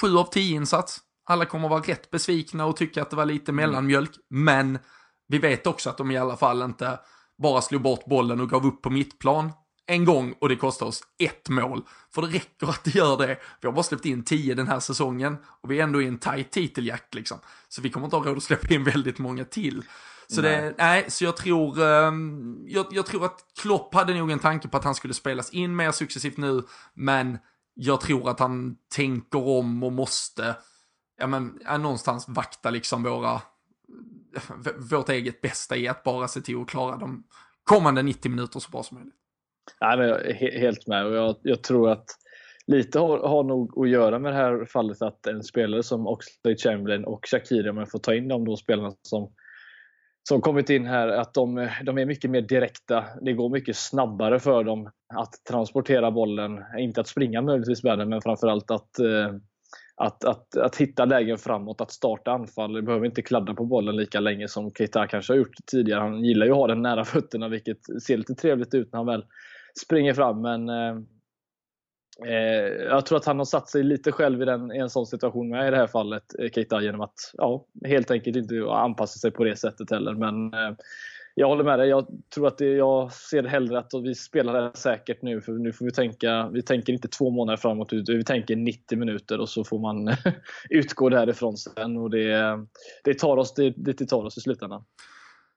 [0.00, 3.52] 7 av 10 insats Alla kommer vara rätt besvikna och tycka att det var lite
[3.52, 4.78] mellanmjölk, men
[5.28, 6.98] vi vet också att de i alla fall inte
[7.38, 9.52] bara slog bort bollen och gav upp på mittplan
[9.90, 11.82] en gång och det kostar oss ett mål.
[12.14, 13.38] För det räcker att det gör det.
[13.60, 16.18] Vi har bara släppt in tio den här säsongen och vi är ändå i en
[16.18, 17.38] tight titeljakt liksom.
[17.68, 19.82] Så vi kommer inte ha råd att släppa in väldigt många till.
[20.28, 20.62] Så nej.
[20.62, 24.68] det, nej, så jag tror, um, jag, jag, tror att Klopp hade nog en tanke
[24.68, 26.62] på att han skulle spelas in mer successivt nu,
[26.94, 27.38] men
[27.74, 30.56] jag tror att han tänker om och måste,
[31.18, 33.42] ja men, någonstans vakta liksom våra,
[34.76, 37.24] vårt eget bästa i att bara se till att klara de
[37.64, 39.19] kommande 90 minuter så bra som möjligt.
[39.80, 42.04] Nej, men jag är helt med och jag, jag tror att
[42.66, 46.56] lite har, har nog att göra med det här fallet att en spelare som Oxlade
[46.56, 49.32] Chamberlain och Shakiri, om man får ta in de då spelarna som
[50.22, 53.04] som kommit in här, att de, de, är mycket mer direkta.
[53.20, 56.64] Det går mycket snabbare för dem att transportera bollen.
[56.78, 59.34] Inte att springa möjligtvis med den, men framförallt att, eh,
[60.00, 62.72] att, att, att hitta lägen framåt, att starta anfall.
[62.72, 66.00] Du behöver inte kladda på bollen lika länge som Keita kanske har gjort tidigare.
[66.00, 69.06] Han gillar ju att ha den nära fötterna, vilket ser lite trevligt ut när han
[69.06, 69.24] väl
[69.82, 70.42] springer fram.
[70.42, 70.96] Men eh,
[72.26, 75.06] eh jag tror att han har satt sig lite själv i, den, i en sån
[75.06, 79.18] situation med i det här fallet, eh, Keita, genom att ja, helt enkelt inte anpassa
[79.18, 80.14] sig på det sättet heller.
[80.14, 80.76] Men eh,
[81.34, 81.88] jag håller med dig.
[81.88, 85.40] Jag tror att det, jag ser hellre att vi spelar det säkert nu.
[85.40, 89.40] För nu får vi tänka, vi tänker inte två månader framåt, vi tänker 90 minuter
[89.40, 90.16] och så får man
[90.70, 91.96] utgå därifrån sen.
[91.96, 92.58] Och det,
[93.04, 94.84] det tar oss det, det tar oss i slutändan.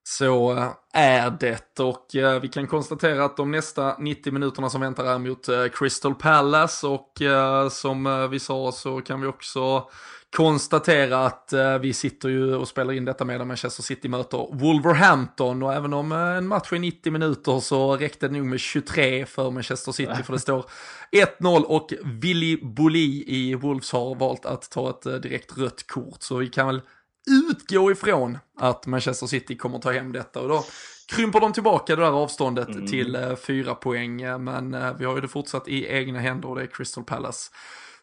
[0.06, 0.58] Så
[0.94, 5.18] är det och eh, vi kan konstatera att de nästa 90 minuterna som väntar är
[5.18, 9.90] mot eh, Crystal Palace och eh, som vi sa så kan vi också
[10.36, 15.74] konstatera att vi sitter ju och spelar in detta medan Manchester City möter Wolverhampton och
[15.74, 19.92] även om en match är 90 minuter så räckte det nog med 23 för Manchester
[19.92, 20.66] City för det står
[21.40, 26.38] 1-0 och Willy Boli i Wolves har valt att ta ett direkt rött kort så
[26.38, 26.82] vi kan väl
[27.50, 30.66] utgå ifrån att Manchester City kommer ta hem detta och då
[31.16, 32.88] krymper de tillbaka det där avståndet mm.
[32.88, 34.44] till fyra poäng.
[34.44, 37.52] Men vi har ju det fortsatt i egna händer och det är Crystal Palace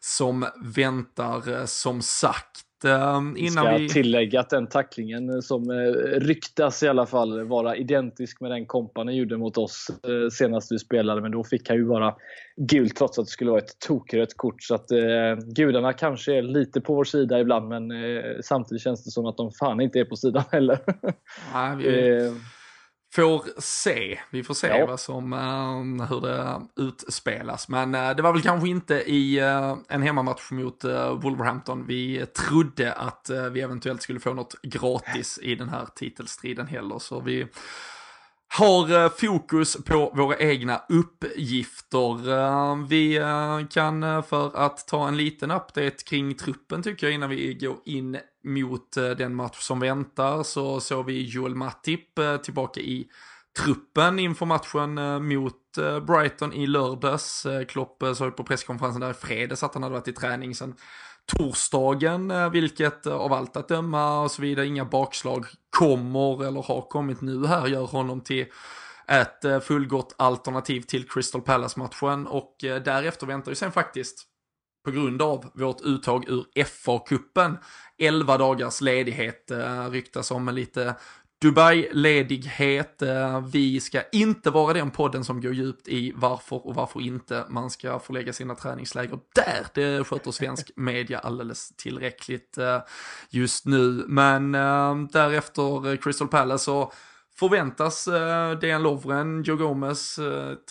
[0.05, 2.67] som väntar uh, som sagt.
[2.83, 3.89] Innan vi ska vi...
[3.89, 5.71] tillägga att den tacklingen som
[6.11, 9.87] ryktas i alla fall vara identisk med den kompani gjorde mot oss
[10.31, 11.21] senast vi spelade.
[11.21, 12.15] Men då fick han ju vara
[12.57, 14.63] gult trots att det skulle vara ett tokrött kort.
[14.63, 19.05] Så att eh, gudarna kanske är lite på vår sida ibland men eh, samtidigt känns
[19.05, 20.79] det som att de fan inte är på sidan heller.
[21.53, 22.31] Nej, vi eh,
[23.13, 24.19] får se.
[24.29, 24.85] Vi får se ja.
[24.85, 27.67] vad som, uh, hur det utspelas.
[27.67, 30.83] Men uh, det var väl kanske inte i uh, en hemmamatch mot
[31.23, 36.99] Wolverhampton vi trodde att vi eventuellt skulle få något gratis i den här titelstriden heller.
[36.99, 37.47] Så vi
[38.53, 42.29] har eh, fokus på våra egna uppgifter.
[42.29, 47.29] Eh, vi eh, kan för att ta en liten update kring truppen tycker jag innan
[47.29, 53.07] vi går in mot den match som väntar så såg vi Joel Matip tillbaka i
[53.59, 54.93] truppen inför matchen
[55.27, 55.57] mot
[56.07, 57.45] Brighton i lördags.
[57.67, 60.75] Klopp sa ju på presskonferensen där i fredags att han hade varit i träning sen
[61.37, 66.61] torsdagen, eh, vilket eh, av allt att döma och så vidare, inga bakslag kommer eller
[66.61, 68.45] har kommit nu här, gör honom till
[69.07, 72.27] ett eh, fullgott alternativ till Crystal Palace-matchen.
[72.27, 74.27] Och därefter väntar ju sen faktiskt
[74.85, 77.57] på grund av vårt uttag ur FA-cupen
[77.97, 79.51] 11 dagars ledighet
[79.89, 80.95] ryktas om lite
[81.41, 83.01] Dubai-ledighet.
[83.01, 87.45] Eh, vi ska inte vara den podden som går djupt i varför och varför inte
[87.49, 89.65] man ska förlägga sina träningsläger där.
[89.73, 92.79] Det sköter svensk media alldeles tillräckligt eh,
[93.29, 94.05] just nu.
[94.07, 96.91] Men eh, därefter Crystal Palace så
[97.39, 98.05] förväntas
[98.61, 100.19] Dejan Lovren, Joe Gomez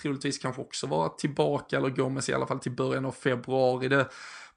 [0.02, 3.88] troligtvis kanske också vara tillbaka, eller Gomez i alla fall till början av februari.
[3.88, 4.06] Det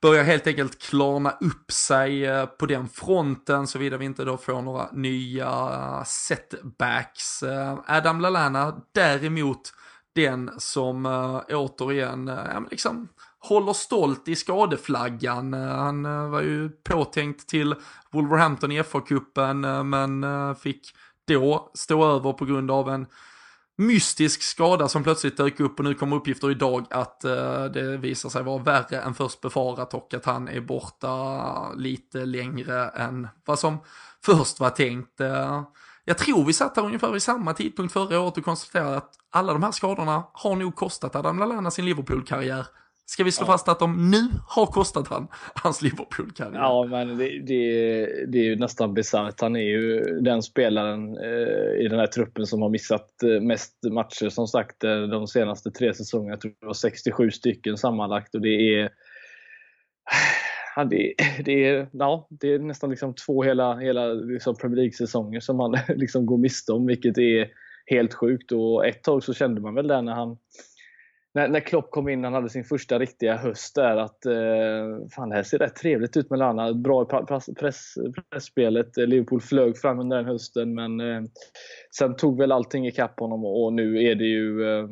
[0.04, 4.62] börjar helt enkelt klarna upp sig eh, på den fronten såvida vi inte då får
[4.62, 7.44] några nya setbacks.
[7.44, 9.74] Eh, Adam Lallana däremot
[10.16, 12.32] den som eh, återigen
[12.72, 13.08] liksom
[13.40, 15.54] håller stolt i skadeflaggan.
[15.54, 17.76] Han var ju påtänkt till
[18.12, 20.96] Wolverhampton i FA-cupen men fick
[21.28, 23.06] då stå över på grund av en
[23.78, 28.30] mystisk skada som plötsligt dök upp och nu kommer uppgifter idag att uh, det visar
[28.30, 33.60] sig vara värre än först befarat och att han är borta lite längre än vad
[33.60, 33.78] som
[34.26, 35.22] först var tänkt.
[35.22, 35.64] Uh,
[36.06, 39.54] jag tror vi satt här ungefär vid samma tidpunkt förra året och konstaterade att alla
[39.54, 42.66] de här skadorna har nog kostat Adam Lallana sin Liverpool-karriär.
[43.06, 43.52] Ska vi slå ja.
[43.52, 46.60] fast att de nu har kostat han hans Liverpool-karriär?
[46.60, 49.42] Ja, men det, det, det är ju nästan bisarrt.
[49.42, 53.74] Han är ju den spelaren eh, i den här truppen som har missat eh, mest
[53.92, 56.32] matcher som sagt eh, de senaste tre säsongerna.
[56.32, 58.90] Jag tror det var 67 stycken sammanlagt och det är
[60.76, 61.14] Ja, det,
[61.46, 65.78] det, är, ja, det är nästan liksom två hela, hela liksom Premier League-säsonger som han
[65.96, 67.48] liksom går miste om, vilket är
[67.86, 68.52] helt sjukt.
[68.52, 70.38] Och ett tag så kände man väl det när han
[71.34, 75.30] när, när Klopp kom in, han hade sin första riktiga höst där, att eh, fan
[75.30, 76.74] det här ser rätt trevligt ut med Lana.
[76.74, 77.94] Bra press, press,
[78.32, 78.98] pressspelet.
[78.98, 81.22] Liverpool flög fram under den hösten men eh,
[81.98, 84.88] sen tog väl allting ikapp honom och nu är det ju eh,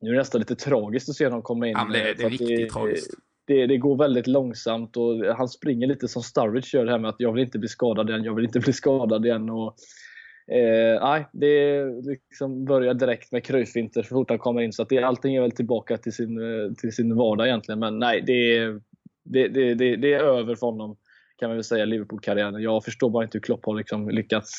[0.00, 1.76] nu är det nästan lite tragiskt att se honom komma in.
[1.78, 3.14] Ja, det, är, det är riktigt det, tragiskt.
[3.46, 7.08] Det, det, går väldigt långsamt och han springer lite som Sturridge gör det här med
[7.08, 9.50] att jag vill inte bli skadad igen, jag vill inte bli skadad igen.
[9.50, 9.76] Och,
[10.48, 14.72] Eh, nej, det liksom börjar direkt med kröjfinter så fort han kommer in.
[14.72, 17.78] Så att det, allting är väl tillbaka till sin, eh, till sin vardag egentligen.
[17.78, 18.66] Men nej, det,
[19.24, 20.96] det, det, det, det är över för honom
[21.38, 22.62] kan man väl säga, Liverpool-karriären.
[22.62, 24.52] Jag förstår bara inte hur Klopp har liksom lyckats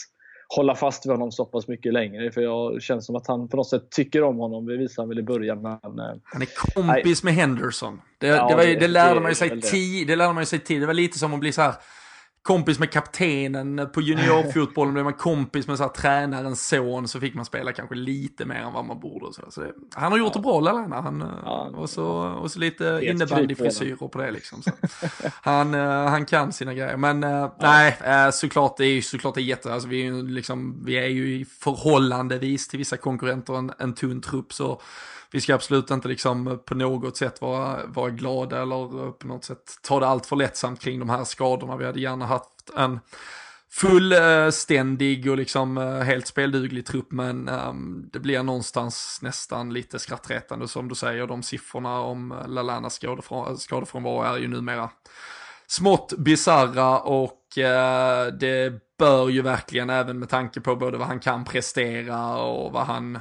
[0.56, 2.32] hålla fast vid honom så pass mycket längre.
[2.32, 4.66] För jag känner som att han på något sätt tycker om honom.
[4.66, 5.62] Det visade han väl i början.
[5.62, 7.34] Men, eh, han är kompis nej.
[7.34, 8.02] med Henderson.
[8.18, 10.08] Det, ja, det, var, det, det lärde man sig tid.
[10.08, 10.82] Det lärde man sig tid.
[10.82, 11.74] Det var lite som att bli så här
[12.44, 17.34] kompis med kaptenen på juniorfotbollen, blev man kompis med så här, tränarens son så fick
[17.34, 19.34] man spela kanske lite mer än vad man borde.
[19.34, 20.40] Så, så det, han har gjort ja.
[20.40, 24.62] det bra Lallana, han, ja, och, så, och så lite innebandyfrisyrer på det liksom.
[24.62, 24.72] Så.
[25.42, 27.56] Han, eh, han kan sina grejer, men eh, ja.
[27.60, 30.96] nej, eh, såklart det är ju såklart det är jätte, alltså, vi, är liksom, vi
[30.96, 34.82] är ju i förhållandevis till vissa konkurrenter en, en tunn trupp så
[35.34, 39.78] vi ska absolut inte liksom på något sätt vara, vara glada eller på något sätt
[39.82, 41.78] ta det allt för lättsamt kring de här skadorna.
[41.78, 43.00] Vi hade gärna haft en
[43.72, 50.00] fullständig eh, och liksom eh, helt spelduglig trupp men um, det blir någonstans nästan lite
[50.00, 51.28] skrattretande som du säger.
[51.28, 53.00] De siffrorna om eh, Lalanas
[53.58, 54.90] skadefrånvaro är ju numera
[55.68, 61.20] smått bizarra och uh, det bör ju verkligen även med tanke på både vad han
[61.20, 63.20] kan prestera och vad han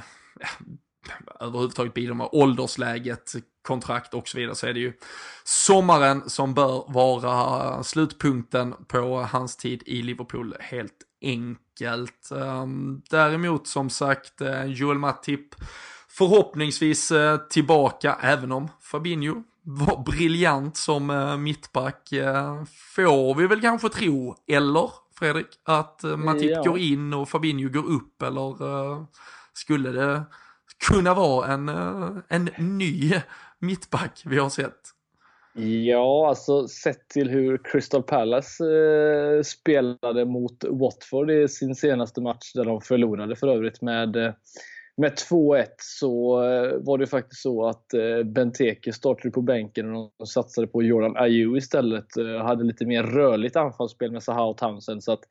[1.43, 3.33] överhuvudtaget bidrar med åldersläget,
[3.63, 4.93] kontrakt och så vidare så är det ju
[5.43, 12.31] sommaren som bör vara slutpunkten på hans tid i Liverpool helt enkelt.
[12.31, 15.55] Ehm, däremot som sagt eh, Joel Matip
[16.07, 22.09] förhoppningsvis eh, tillbaka även om Fabinho var briljant som eh, mittback
[22.95, 26.63] får vi väl kanske tro, eller Fredrik, att Matip ja.
[26.63, 28.55] går in och Fabinho går upp eller
[29.53, 30.23] skulle det
[30.89, 33.13] kunna vara en, eh, en ny
[33.59, 34.79] mittback vi har sett.
[35.85, 42.53] Ja, alltså sett till hur Crystal Palace eh, spelade mot Watford i sin senaste match
[42.53, 44.33] där de förlorade för övrigt med eh,
[44.97, 50.29] med 2-1 så eh, var det faktiskt så att eh, Benteke startade på bänken och
[50.29, 52.17] satsade på Jordan Ayew istället.
[52.17, 55.03] Eh, hade lite mer rörligt anfallsspel med Zaha och Townsend.
[55.03, 55.23] Så att,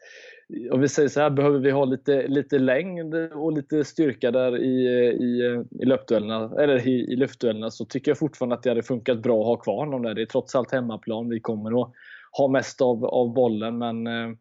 [0.73, 4.59] om vi säger så här, behöver vi ha lite, lite längd och lite styrka där
[4.59, 8.83] i, i, i löpduellerna, eller i, i luftduellerna så tycker jag fortfarande att det hade
[8.83, 10.15] funkat bra att ha kvar honom där.
[10.15, 11.29] Det är trots allt hemmaplan.
[11.29, 11.93] Vi kommer att
[12.33, 14.37] ha mest av, av bollen men eh,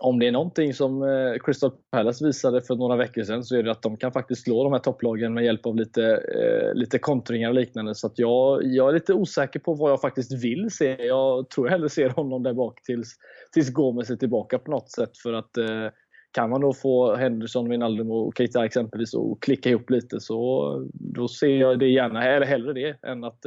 [0.00, 3.62] om det är någonting som eh, Crystal Palace visade för några veckor sedan så är
[3.62, 6.02] det att de kan faktiskt slå de här topplagen med hjälp av lite,
[6.34, 7.94] eh, lite kontringar och liknande.
[7.94, 11.06] Så att jag, jag är lite osäker på vad jag faktiskt vill se.
[11.06, 13.14] Jag tror jag hellre ser honom där bak tills,
[13.52, 15.18] tills Gomes är tillbaka på något sätt.
[15.18, 15.88] För att eh,
[16.32, 21.28] kan man då få Henderson, Wijnaldum och Keita exempelvis att klicka ihop lite så då
[21.28, 23.44] ser jag det gärna, eller hellre det än att,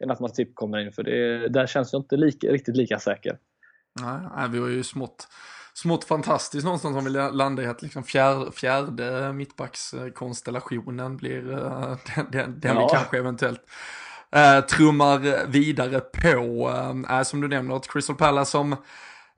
[0.00, 0.92] än att Matip kommer in.
[0.92, 3.38] För det, där känns jag inte lika, riktigt lika säker.
[4.00, 5.28] Nej, vi var ju smått
[5.76, 12.30] smått fantastiskt någonstans om vi landar i att liksom fjärde, fjärde mittbackskonstellationen blir uh, den,
[12.30, 12.82] den, den ja.
[12.82, 13.60] vi kanske eventuellt
[14.36, 16.68] uh, trummar vidare på.
[17.10, 18.76] Uh, som du nämner, Crystal Palace som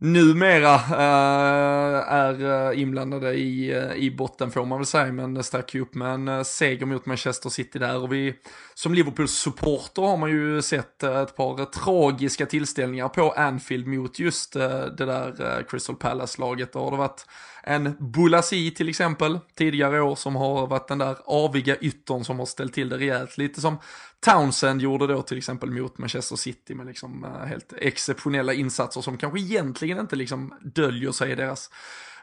[0.00, 5.74] numera uh, är uh, inblandade i, uh, i botten får man väl säga, men stack
[5.74, 8.34] ju upp med en seger mot Manchester City där och vi
[8.74, 14.52] som Liverpools supporter har man ju sett ett par tragiska tillställningar på Anfield mot just
[14.52, 16.72] det där Crystal Palace-laget.
[16.72, 17.26] Då har det varit
[17.68, 22.46] en Bulasi till exempel tidigare år som har varit den där aviga yttern som har
[22.46, 23.38] ställt till det rejält.
[23.38, 23.78] Lite som
[24.20, 29.16] Townsend gjorde då till exempel mot Manchester City med liksom eh, helt exceptionella insatser som
[29.16, 31.70] kanske egentligen inte liksom döljer sig i deras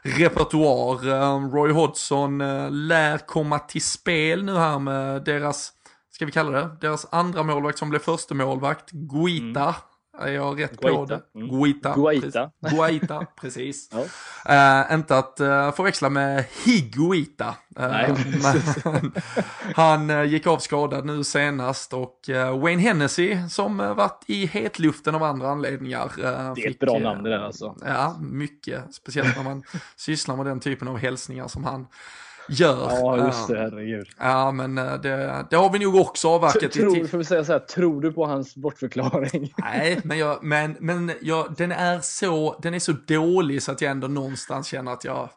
[0.02, 1.08] repertoar.
[1.08, 5.72] Eh, Roy Hodgson eh, lär komma till spel nu här med deras,
[6.10, 9.62] ska vi kalla det, deras andra målvakt som blev första målvakt, Guita.
[9.62, 9.74] Mm.
[10.18, 10.98] Är jag rätt Guaita.
[10.98, 11.22] på det?
[11.34, 11.48] Mm.
[11.48, 11.94] Guaita.
[11.94, 12.50] Guaita.
[12.60, 12.76] Precis.
[12.76, 13.90] Guaita, precis.
[14.44, 14.88] ja.
[14.88, 17.54] uh, inte att uh, förväxla med Higuita.
[17.80, 18.16] Uh,
[19.74, 22.20] han gick av skadad nu senast och
[22.62, 26.12] Wayne Hennessy som varit i hetluften av andra anledningar.
[26.54, 27.76] det är ett bra namn det där alltså.
[27.84, 28.94] Ja, mycket.
[28.94, 29.62] Speciellt när man
[29.96, 31.86] sysslar med den typen av hälsningar som han
[32.48, 32.90] gör.
[32.90, 34.06] Ja, just det, herregud.
[34.18, 36.72] Ja, men eh, det, det har vi nog också avverkat.
[36.72, 39.54] Tror, får vi säga så här, tror du på hans bortförklaring?
[39.58, 43.80] Nej, men, jag, men, men jag, den, är så, den är så dålig så att
[43.80, 45.28] jag ändå någonstans känner att jag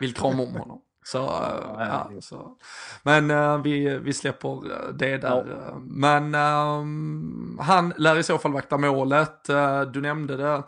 [0.00, 0.80] vill krama om honom.
[1.04, 1.18] Så,
[1.78, 2.56] ja, ja, så.
[3.02, 4.60] Men uh, vi, vi släpper
[4.92, 5.46] det där.
[5.48, 5.80] Ja.
[5.80, 9.50] Men uh, han lär i så fall vakta målet.
[9.50, 10.62] Uh, du nämnde det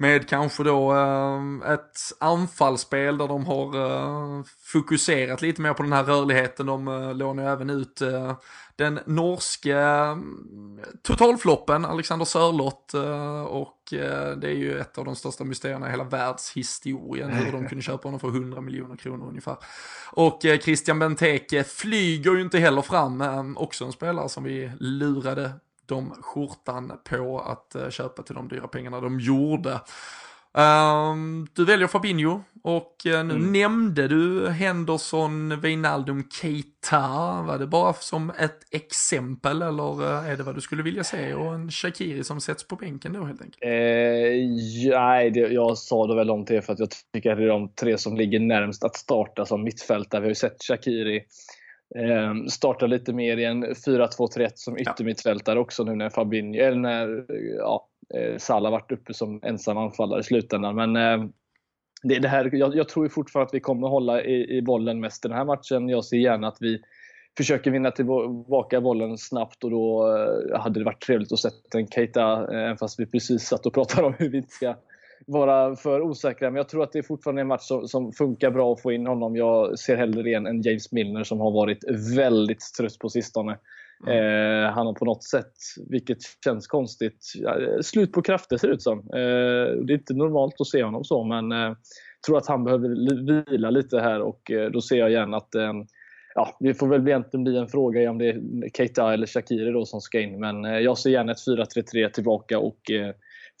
[0.00, 4.42] med kanske då eh, ett anfallsspel där de har eh,
[4.72, 6.66] fokuserat lite mer på den här rörligheten.
[6.66, 8.36] De eh, lånar även ut eh,
[8.76, 15.16] den norske mm, totalfloppen Alexander Sörlott eh, och eh, det är ju ett av de
[15.16, 19.56] största mysterierna i hela världshistorien hur de kunde köpa honom för 100 miljoner kronor ungefär.
[20.12, 25.50] Och eh, Christian Benteke flyger ju inte heller fram, också en spelare som vi lurade
[25.88, 29.80] de skjortan på att uh, köpa till de dyra pengarna de gjorde.
[30.52, 33.52] Um, du väljer Fabinho och uh, nu mm.
[33.52, 37.08] nämnde du Henderson, Wijnaldum, Keita.
[37.42, 41.34] Var det bara som ett exempel eller uh, är det vad du skulle vilja se
[41.34, 43.62] och en Shakiri som sätts på bänken då helt enkelt?
[43.62, 47.44] Eh, nej, det, jag sa det väl om till för att jag tycker att det
[47.44, 50.20] är de tre som ligger närmst att starta som mittfältare.
[50.20, 51.22] Vi har ju sett Shakiri
[51.96, 57.24] Eh, startar lite mer i en 4-2-3-1 som yttermittfältare också nu när Fabinho, eller när
[57.58, 60.74] ja, eh, Salah varit uppe som ensam anfallare i slutändan.
[60.76, 61.28] Men eh,
[62.02, 65.22] det, det här, jag, jag, tror fortfarande att vi kommer hålla i, i bollen mest
[65.22, 65.88] den här matchen.
[65.88, 66.80] Jag ser gärna att vi
[67.36, 71.86] försöker vinna tillbaka bollen snabbt och då eh, hade det varit trevligt att sätta en
[71.86, 74.74] Keita, eh, även fast vi precis satt och pratade om hur vi inte ska
[75.26, 76.50] vara för osäkra.
[76.50, 78.92] Men jag tror att det är fortfarande en match som, som funkar bra att få
[78.92, 79.36] in honom.
[79.36, 81.84] Jag ser hellre igen en James Milner som har varit
[82.16, 83.58] väldigt trött på sistone.
[84.06, 84.64] Mm.
[84.64, 85.52] Eh, han har på något sätt,
[85.90, 87.32] vilket känns konstigt,
[87.82, 88.98] slut på krafter ser det ut som.
[88.98, 91.76] Eh, det är inte normalt att se honom så, men eh,
[92.26, 92.88] tror att han behöver
[93.50, 95.72] vila lite här och eh, då ser jag gärna att eh,
[96.34, 98.40] Ja, det får väl egentligen bli en fråga om det är
[98.76, 100.40] Keita eller Shakiri då som ska in.
[100.40, 102.90] Men eh, jag ser gärna ett 4-3-3 tillbaka och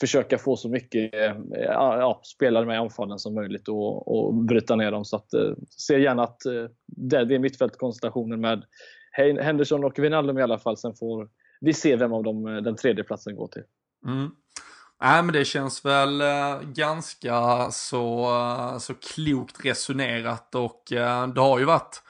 [0.00, 4.76] försöka få så mycket eh, ja, spelare med i anfallen som möjligt och, och bryta
[4.76, 5.04] ner dem.
[5.04, 5.52] Så att, eh,
[5.86, 8.64] ser gärna att eh, det, det är mittfältkonstellationen med
[9.40, 10.76] Henderson och Wijnaldum i alla fall.
[10.76, 11.28] Sen får
[11.60, 13.62] vi se vem av dem den tredje platsen går till.
[14.06, 14.30] Mm.
[15.02, 16.22] Nej men det känns väl
[16.74, 18.28] ganska så,
[18.80, 20.82] så klokt resonerat och
[21.34, 22.02] det har ju varit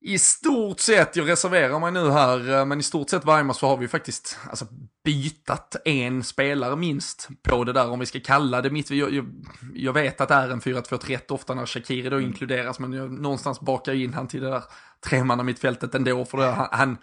[0.00, 3.56] i stort sett, jag reserverar mig nu här, eh, men i stort sett varje match
[3.56, 4.66] så har vi faktiskt alltså,
[5.04, 8.90] bytat en spelare minst på det där, om vi ska kalla det mitt.
[8.90, 9.26] Jag, jag,
[9.74, 12.28] jag vet att det är en 4-2-3-1 ofta när Shakiri då mm.
[12.28, 14.62] inkluderas, men jag någonstans bakar in han till det där
[15.08, 16.98] tremanna mittfältet ändå, för det, han, han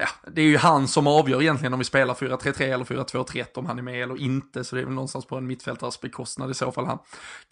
[0.00, 3.66] ja, det är ju han som avgör egentligen om vi spelar 4-3-3 eller 4-2-3-1 om
[3.66, 4.64] han är med eller inte.
[4.64, 6.98] Så det är väl någonstans på en mittfältares bekostnad i så fall han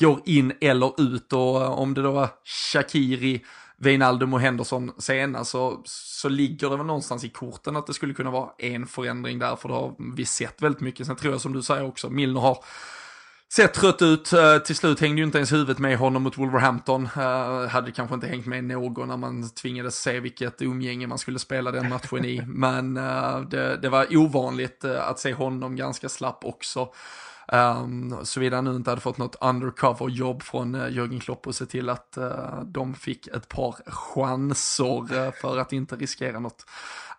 [0.01, 1.33] går in eller ut.
[1.33, 2.29] Och eh, om det då var
[2.73, 3.45] Shakiri
[3.83, 8.15] Wijnaldum och Henderson senast så, så ligger det väl någonstans i korten att det skulle
[8.15, 11.07] kunna vara en förändring där, för då har vi sett väldigt mycket.
[11.07, 12.65] Sen tror jag som du säger också, Milner har
[13.53, 14.33] sett trött ut.
[14.33, 17.09] Eh, till slut hängde ju inte ens huvudet med honom mot Wolverhampton.
[17.17, 21.39] Uh, hade kanske inte hängt med någon när man tvingades se vilket umgänge man skulle
[21.39, 22.43] spela den matchen i.
[22.47, 26.89] Men uh, det, det, var ovanligt att se honom ganska slapp också.
[27.53, 31.67] Um, Såvida han nu inte hade fått något undercover-jobb från uh, Jörgen Klopp och se
[31.67, 36.67] till att uh, de fick ett par chanser uh, för att inte riskera något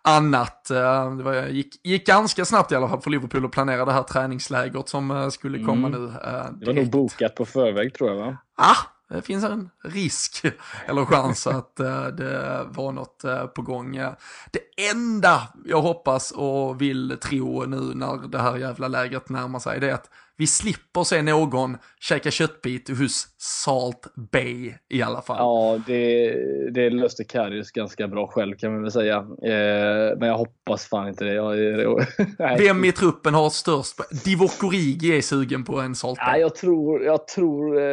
[0.02, 0.68] annat.
[0.70, 3.92] Uh, det var, gick, gick ganska snabbt i alla fall för Liverpool att planera det
[3.92, 6.02] här träningslägret som skulle komma mm.
[6.02, 6.06] nu.
[6.52, 8.36] det var nog bokat på förväg tror jag va?
[8.56, 8.76] Ah,
[9.12, 10.44] det finns en risk
[10.86, 13.96] eller chans att eh, det var något eh, på gång.
[14.50, 19.80] Det enda jag hoppas och vill tro nu när det här jävla lägret närmar sig
[19.80, 25.36] det är att vi slipper se någon käka köttbit hos Salt Bay i alla fall.
[25.38, 26.34] Ja, det,
[26.70, 29.16] det löste Karius ganska bra själv kan man väl säga.
[29.18, 31.34] Eh, men jag hoppas fan inte det.
[31.34, 32.06] Jag,
[32.58, 34.24] Vem i truppen har störst?
[34.24, 36.26] Divock Origi är sugen på en Salt Bay.
[36.32, 37.02] Ja, jag tror...
[37.02, 37.84] Jag tror eh,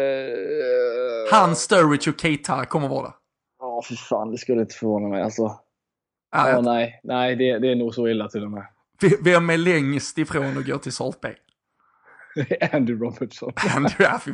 [1.32, 3.14] Han, Sturridge och Keita kommer vara där.
[3.60, 4.32] Ja, för fan.
[4.32, 5.60] Det skulle inte förvåna mig alltså.
[6.32, 8.66] Ja, ja, nej, nej det, det är nog så illa till och med.
[9.24, 11.36] Vem är längst ifrån att gå till Salt Bay?
[12.74, 13.54] Andrew Robertson.
[13.76, 14.32] Andrew, ja fy.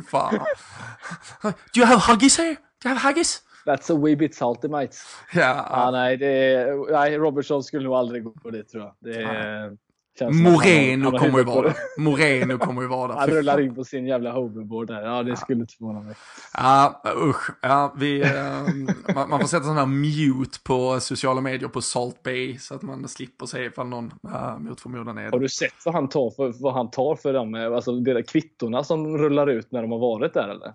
[1.42, 2.56] Do you have huggies here?
[2.80, 3.42] Do you have huggies?
[3.66, 4.96] That's a wee bit salty mate.
[5.34, 5.66] Ja.
[5.70, 8.94] Ah, nej, det nej, Robertson skulle nog aldrig gå på det tror jag.
[9.00, 9.22] Det
[10.20, 11.76] Moreno kommer ju vara där.
[11.98, 13.14] Moreno kommer ju vara där.
[13.18, 15.02] Han rullar in på sin jävla hoverboard där.
[15.02, 15.36] Ja, det ja.
[15.36, 16.14] skulle inte förvåna mig.
[16.54, 17.50] Ja, usch.
[17.60, 22.22] Ja, vi, eh, man, man, får sätta sån här mute på sociala medier på Salt
[22.22, 25.84] Bay så att man slipper se ifall någon uh, mot förmodan är Har du sett
[25.84, 29.72] vad han tar för, vad han tar för de alltså, de kvittorna som rullar ut
[29.72, 30.72] när de har varit där eller?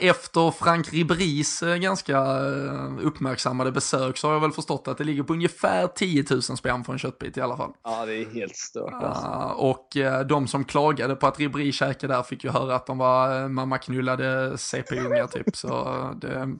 [0.00, 5.04] Efter Frank Ribéris eh, ganska eh, uppmärksammade besök så har jag väl förstått att det
[5.04, 7.72] ligger på ungefär 10 000 spänn för en köttbit i alla fall.
[7.84, 9.26] Ja, det är helt stört alltså.
[9.56, 9.88] Och
[10.26, 14.58] de som klagade på att Ribéry käkade där fick ju höra att de var mammaknullade
[14.58, 15.56] CP-ungar typ.
[15.56, 16.58] Så det, mm.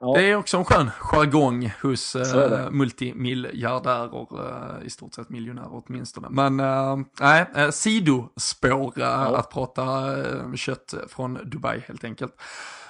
[0.00, 0.14] Ja.
[0.14, 6.28] Det är också en skön jargong hos uh, multimiljardärer, uh, i stort sett miljonärer åtminstone.
[6.30, 9.36] Men uh, nej, uh, sidospår uh, ja.
[9.36, 12.32] att prata uh, kött från Dubai helt enkelt.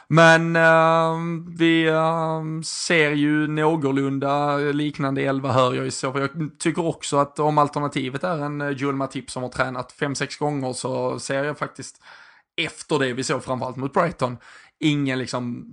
[0.08, 6.06] Men uh, vi uh, ser ju någorlunda liknande elva hör jag i så.
[6.06, 10.36] Jag tycker också att om alternativet är en Joel Matip som har tränat fem sex
[10.36, 12.02] gånger så ser jag faktiskt
[12.56, 14.36] efter det vi såg framförallt mot Brighton
[14.80, 15.66] ingen liksom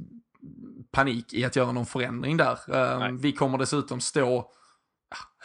[0.96, 2.60] panik i att göra någon förändring där.
[3.00, 3.12] Nej.
[3.12, 4.52] Vi kommer dessutom stå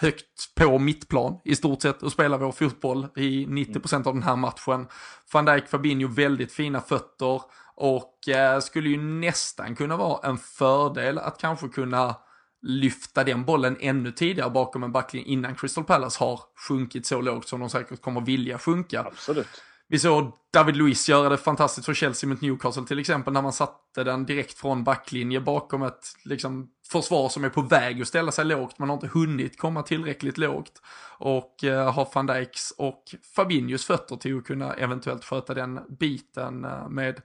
[0.01, 4.37] högt på mittplan i stort sett och spela vår fotboll i 90% av den här
[4.37, 4.87] matchen.
[5.33, 7.43] Van Dijk, Fabinho, väldigt fina fötter
[7.75, 12.17] och eh, skulle ju nästan kunna vara en fördel att kanske kunna
[12.63, 17.49] lyfta den bollen ännu tidigare bakom en backlinje innan Crystal Palace har sjunkit så lågt
[17.49, 19.01] som de säkert kommer vilja sjunka.
[19.01, 19.63] Absolut.
[19.91, 23.53] Vi såg David Luiz göra det fantastiskt för Chelsea mot Newcastle till exempel när man
[23.53, 28.33] satte den direkt från backlinje bakom ett liksom, försvar som är på väg att ställa
[28.33, 28.79] sig lågt.
[28.79, 30.83] Man har inte hunnit komma tillräckligt lågt
[31.19, 33.03] och eh, har van Dijks och
[33.37, 37.23] Fabinhos fötter till att kunna eventuellt sköta den biten eh, med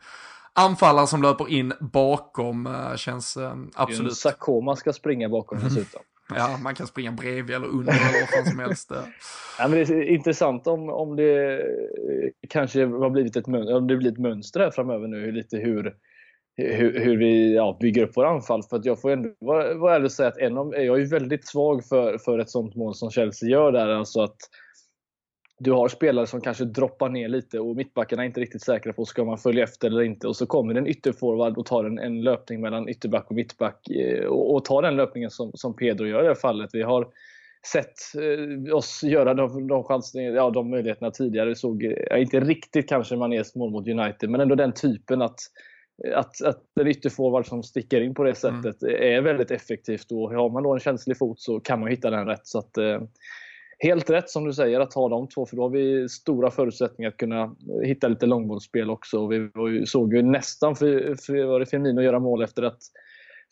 [0.53, 4.17] anfallare som löper in bakom eh, känns eh, absolut.
[4.17, 6.01] Sakoma ska springa bakom dessutom.
[6.29, 8.91] Ja, man kan springa bredvid eller under eller vad fan som helst.
[9.59, 13.97] Ja, men det är intressant om, om det eh, kanske har blivit ett, om det
[13.97, 15.93] blir ett mönster här framöver nu, lite hur,
[16.57, 18.63] hur, hur vi ja, bygger upp våra anfall.
[18.63, 21.05] För att jag får ändå vara, vara ärlig och säga att en av, jag är
[21.05, 23.87] väldigt svag för, för ett sånt mål som Chelsea gör där.
[23.87, 24.37] Alltså att
[25.57, 29.05] du har spelare som kanske droppar ner lite och mittbackarna är inte riktigt säkra på
[29.05, 30.27] ska man följa efter eller inte.
[30.27, 34.25] Och så kommer en ytterforward och tar en, en löpning mellan ytterback och mittback eh,
[34.25, 36.69] och, och tar den löpningen som, som Pedro gör i det här fallet.
[36.73, 37.07] Vi har
[37.71, 41.55] sett eh, oss göra de, de, chansningar, ja, de möjligheterna tidigare.
[41.55, 45.39] Såg, ja, inte riktigt kanske Manés mål mot United, men ändå den typen att
[46.15, 48.63] att, att en ytterforward som sticker in på det mm.
[48.63, 49.17] sättet mm.
[49.17, 52.25] är väldigt effektivt och har man då en känslig fot så kan man hitta den
[52.27, 52.47] rätt.
[52.47, 53.01] Så att, eh,
[53.79, 57.09] helt rätt som du säger att ha de två för då har vi stora förutsättningar
[57.09, 59.27] att kunna hitta lite långbollsspel också.
[59.27, 59.49] Vi
[59.85, 62.79] såg ju nästan för, för, var det Firmino göra mål efter att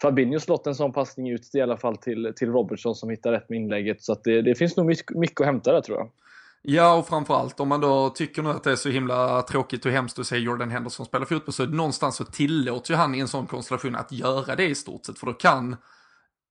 [0.02, 3.50] Fabinho slått en sån passning ut i alla fall till, till Robertson som hittar rätt
[3.50, 4.04] med inlägget.
[4.04, 6.10] Så det, det, finns nog mycket, mycket att hämta där tror jag.
[6.62, 9.92] Ja, och framförallt om man då tycker nu att det är så himla tråkigt och
[9.92, 13.28] hemskt att se Jordan Henderson spela fotboll så någonstans så tillåter ju han i en
[13.28, 15.20] sån konstellation att göra det i stort sett.
[15.20, 15.76] För då kan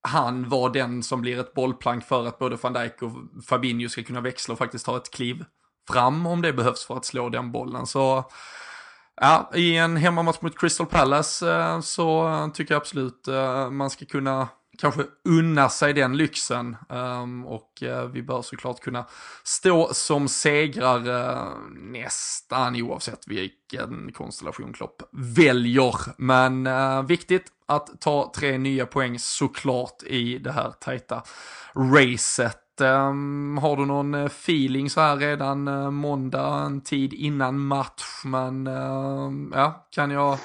[0.02, 3.12] han var den som blir ett bollplank för att både van Dijk och
[3.48, 5.44] Fabinho ska kunna växla och faktiskt ta ett kliv
[5.90, 7.86] fram om det behövs för att slå den bollen.
[7.86, 8.24] Så
[9.20, 14.04] ja, i en hemmamatch mot Crystal Palace eh, så tycker jag absolut eh, man ska
[14.04, 14.48] kunna
[14.78, 16.76] kanske unna sig den lyxen.
[16.88, 19.06] Um, och uh, vi bör såklart kunna
[19.44, 25.94] stå som segrare uh, nästan oavsett vilken konstellation Klopp väljer.
[26.16, 31.22] Men uh, viktigt att ta tre nya poäng såklart i det här tajta
[31.76, 32.58] racet.
[32.80, 38.66] Ehm, har du någon eh, feeling så här redan måndag, en tid innan match, men
[38.66, 40.38] ehm, ja, kan jag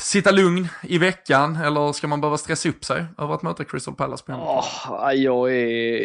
[0.00, 3.94] sitta lugn i veckan eller ska man behöva stressa upp sig över att möta Crystal
[3.94, 6.00] Palace på oh, jag, är,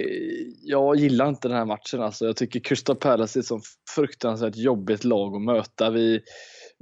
[0.62, 2.26] jag gillar inte den här matchen alltså.
[2.26, 3.62] Jag tycker Crystal Palace är ett så
[3.96, 5.90] fruktansvärt jobbigt lag att möta.
[5.90, 6.16] Vi,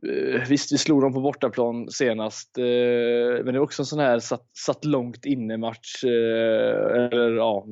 [0.08, 4.00] eh, Visst, vi slog dem på bortaplan senast, eh, men det är också en sån
[4.00, 6.10] här satt, satt långt inne match, eh,
[6.96, 7.66] eller ja,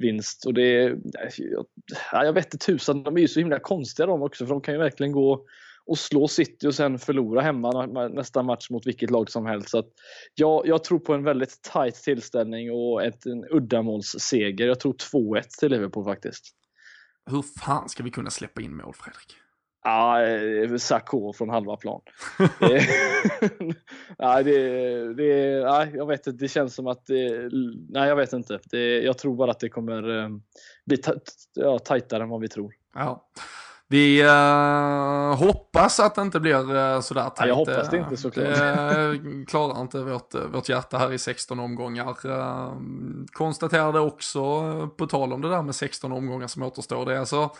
[0.00, 0.46] vinst.
[0.46, 0.96] Och det,
[1.36, 1.66] jag,
[2.12, 4.74] jag vet inte tusan, de är ju så himla konstiga de också, för de kan
[4.74, 5.44] ju verkligen gå
[5.86, 9.70] och slå City och sen förlora hemma nästa match mot vilket lag som helst.
[9.70, 9.88] Så att
[10.34, 14.66] jag, jag tror på en väldigt tight tillställning och ett, en uddamålsseger.
[14.66, 16.54] Jag tror 2-1 till Liverpool faktiskt.
[17.30, 19.36] Hur fan ska vi kunna släppa in mål, Fredrik?
[19.82, 22.00] Ja, eh, Sarko från halva plan.
[24.18, 26.44] nej, det, det, nej, jag vet inte.
[26.44, 27.50] Det känns som att det,
[27.88, 28.60] nej, jag vet inte.
[28.64, 30.28] Det, jag tror bara att det kommer eh,
[30.86, 31.02] bli
[31.54, 32.74] ja, tajtare än vad vi tror.
[32.94, 33.30] Ja.
[33.92, 37.34] Vi uh, hoppas att det inte blir uh, sådär tajt.
[37.38, 38.46] Ja, jag hoppas det inte såklart.
[38.46, 42.26] Det klarar inte vårt, vårt hjärta här i 16 omgångar.
[42.26, 42.72] Uh,
[43.32, 44.40] konstaterade också,
[44.96, 47.50] på tal om det där med 16 omgångar som återstår, det är alltså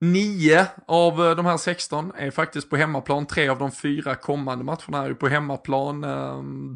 [0.00, 3.26] Nio av de här 16 är faktiskt på hemmaplan.
[3.26, 6.06] Tre av de fyra kommande matcherna är ju på hemmaplan.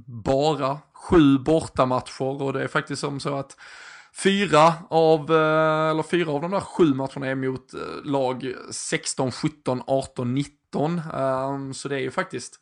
[0.06, 3.56] Bara sju bortamatcher och det är faktiskt som så att
[4.16, 9.32] Fyra av, eh, eller fyra av de där sju matcherna är mot eh, lag 16,
[9.32, 11.00] 17, 18, 19.
[11.74, 12.60] Så det är ju faktiskt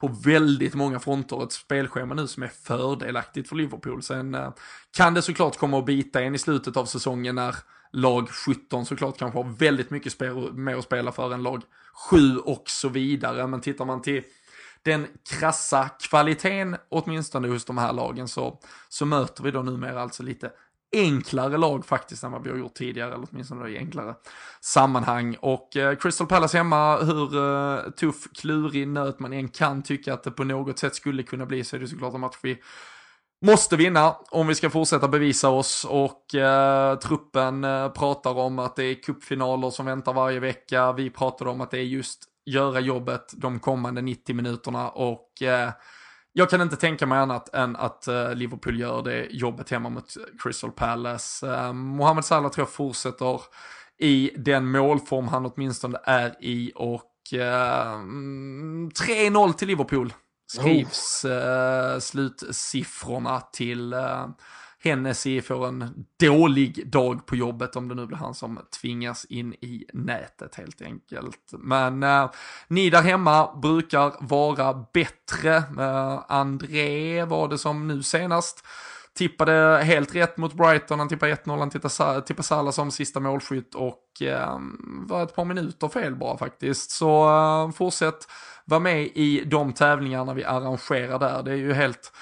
[0.00, 4.02] på väldigt många fronter ett spelschema nu som är fördelaktigt för Liverpool.
[4.02, 4.52] Sen eh,
[4.96, 7.56] kan det såklart komma att bita en i slutet av säsongen när
[7.92, 11.62] lag 17 såklart kanske har väldigt mycket spel, mer att spela för än lag
[12.10, 13.46] 7 och så vidare.
[13.46, 14.22] Men tittar man till
[14.82, 20.22] den krassa kvaliteten, åtminstone hos de här lagen, så, så möter vi då numera alltså
[20.22, 20.52] lite
[20.92, 24.14] enklare lag faktiskt än vad vi har gjort tidigare, eller åtminstone i enklare
[24.60, 25.36] sammanhang.
[25.40, 30.22] Och eh, Crystal Palace hemma, hur eh, tuff, klurig nöt man än kan tycka att
[30.22, 32.58] det på något sätt skulle kunna bli, så är det såklart en match vi
[33.44, 38.76] måste vinna om vi ska fortsätta bevisa oss och eh, truppen eh, pratar om att
[38.76, 40.92] det är kuppfinaler som väntar varje vecka.
[40.92, 45.70] Vi pratar om att det är just göra jobbet de kommande 90 minuterna och eh,
[46.38, 50.14] jag kan inte tänka mig annat än att uh, Liverpool gör det jobbet hemma mot
[50.42, 51.46] Crystal Palace.
[51.46, 53.40] Uh, Mohamed Salah tror jag fortsätter
[53.98, 60.12] i den målform han åtminstone är i och uh, eh, 3-0 mm, till Liverpool
[60.46, 63.94] skrivs uh, slutsiffrorna till
[64.86, 69.54] Hennessy får en dålig dag på jobbet om det nu blir han som tvingas in
[69.54, 71.52] i nätet helt enkelt.
[71.52, 72.30] Men eh,
[72.68, 75.56] ni där hemma brukar vara bättre.
[75.56, 78.64] Eh, André var det som nu senast
[79.16, 81.70] tippade helt rätt mot Brighton, han tippade 1-0, han
[82.22, 84.58] tippade, Salah som sista målskytt och eh,
[85.06, 86.90] var ett par minuter fel bara faktiskt.
[86.90, 88.28] Så eh, fortsätt
[88.64, 92.12] vara med i de tävlingarna vi arrangerar där, det är ju helt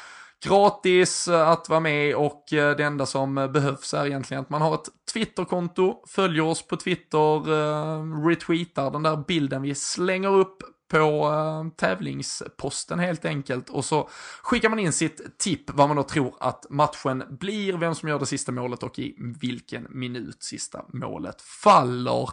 [0.45, 4.75] gratis att vara med och eh, det enda som behövs är egentligen att man har
[4.75, 10.99] ett Twitterkonto, följer oss på Twitter, eh, retweetar den där bilden vi slänger upp på
[10.99, 14.09] eh, tävlingsposten helt enkelt och så
[14.43, 18.19] skickar man in sitt tipp vad man då tror att matchen blir, vem som gör
[18.19, 22.29] det sista målet och i vilken minut sista målet faller.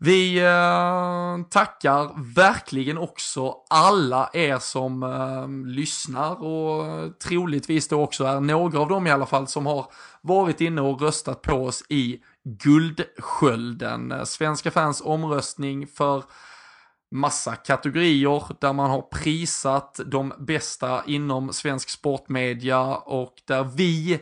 [0.00, 8.40] Vi eh, tackar verkligen också alla er som eh, lyssnar och troligtvis då också är
[8.40, 9.86] några av dem i alla fall som har
[10.20, 14.26] varit inne och röstat på oss i Guldskölden.
[14.26, 16.24] Svenska fans omröstning för
[17.10, 24.20] massa kategorier där man har prisat de bästa inom svensk sportmedia och där vi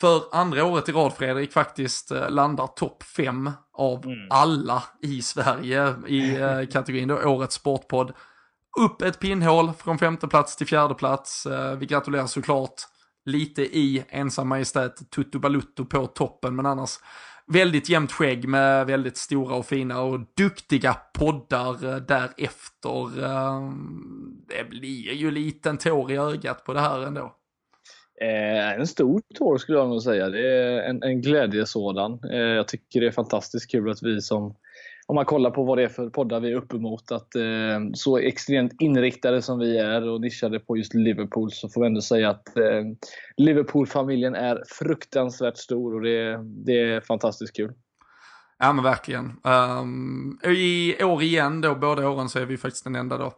[0.00, 4.18] för andra året i rad Fredrik faktiskt eh, landar topp fem av mm.
[4.30, 8.12] alla i Sverige i eh, kategorin då Årets Sportpodd.
[8.78, 11.46] Upp ett pinnhål från femte plats till fjärde plats.
[11.46, 12.82] Eh, vi gratulerar såklart
[13.24, 16.98] lite i ensam majestät Tutto Balutto på toppen men annars
[17.46, 23.10] väldigt jämnt skägg med väldigt stora och fina och duktiga poddar därefter.
[24.48, 27.39] Det blir ju lite en tår i ögat på det här ändå.
[28.24, 30.28] Eh, en stor tår skulle jag nog säga.
[30.28, 32.20] Det är en, en glädje sådan.
[32.32, 34.54] Eh, jag tycker det är fantastiskt kul att vi som,
[35.06, 38.18] om man kollar på vad det är för poddar vi är uppemot, att eh, så
[38.18, 42.30] extremt inriktade som vi är och nischade på just Liverpool så får vi ändå säga
[42.30, 42.84] att eh,
[43.36, 47.72] Liverpool-familjen är fruktansvärt stor och det, det är fantastiskt kul.
[48.58, 49.32] Ja men verkligen.
[49.44, 53.32] Um, I år igen då, båda åren så är vi faktiskt den enda då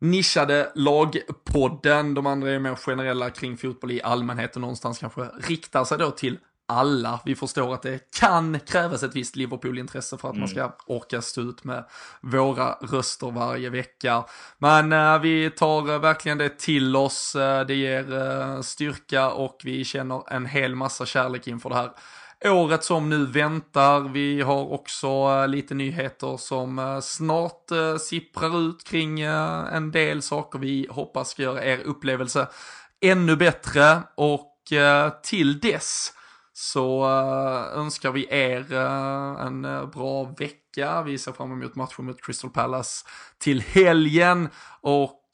[0.00, 2.14] nischade lagpodden.
[2.14, 6.10] De andra är mer generella kring fotboll i allmänhet och någonstans kanske riktar sig då
[6.10, 6.38] till
[6.68, 7.20] alla.
[7.24, 10.40] Vi förstår att det kan krävas ett visst Liverpool-intresse för att mm.
[10.40, 11.84] man ska orka stå ut med
[12.20, 14.24] våra röster varje vecka.
[14.58, 17.36] Men äh, vi tar äh, verkligen det till oss.
[17.36, 21.90] Äh, det ger styrka och vi känner en hel massa kärlek inför det här
[22.44, 24.00] året som nu väntar.
[24.00, 30.22] Vi har också eh, lite nyheter som eh, snart eh, sipprar ut kring en del
[30.22, 30.58] saker.
[30.58, 32.48] Vi hoppas ska göra er upplevelse
[33.00, 34.02] ännu bättre.
[34.16, 34.54] Och
[35.22, 36.12] till dess
[36.52, 37.06] så
[37.74, 38.72] önskar vi er
[39.40, 41.02] en bra vecka.
[41.02, 43.06] Vi ser fram emot matchen mot Crystal Palace
[43.38, 44.48] till helgen.
[44.80, 45.24] Och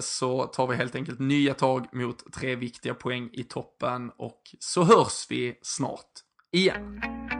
[0.00, 4.10] så tar vi helt enkelt nya tag mot tre viktiga poäng i toppen.
[4.16, 7.35] Och så hörs vi snart igen.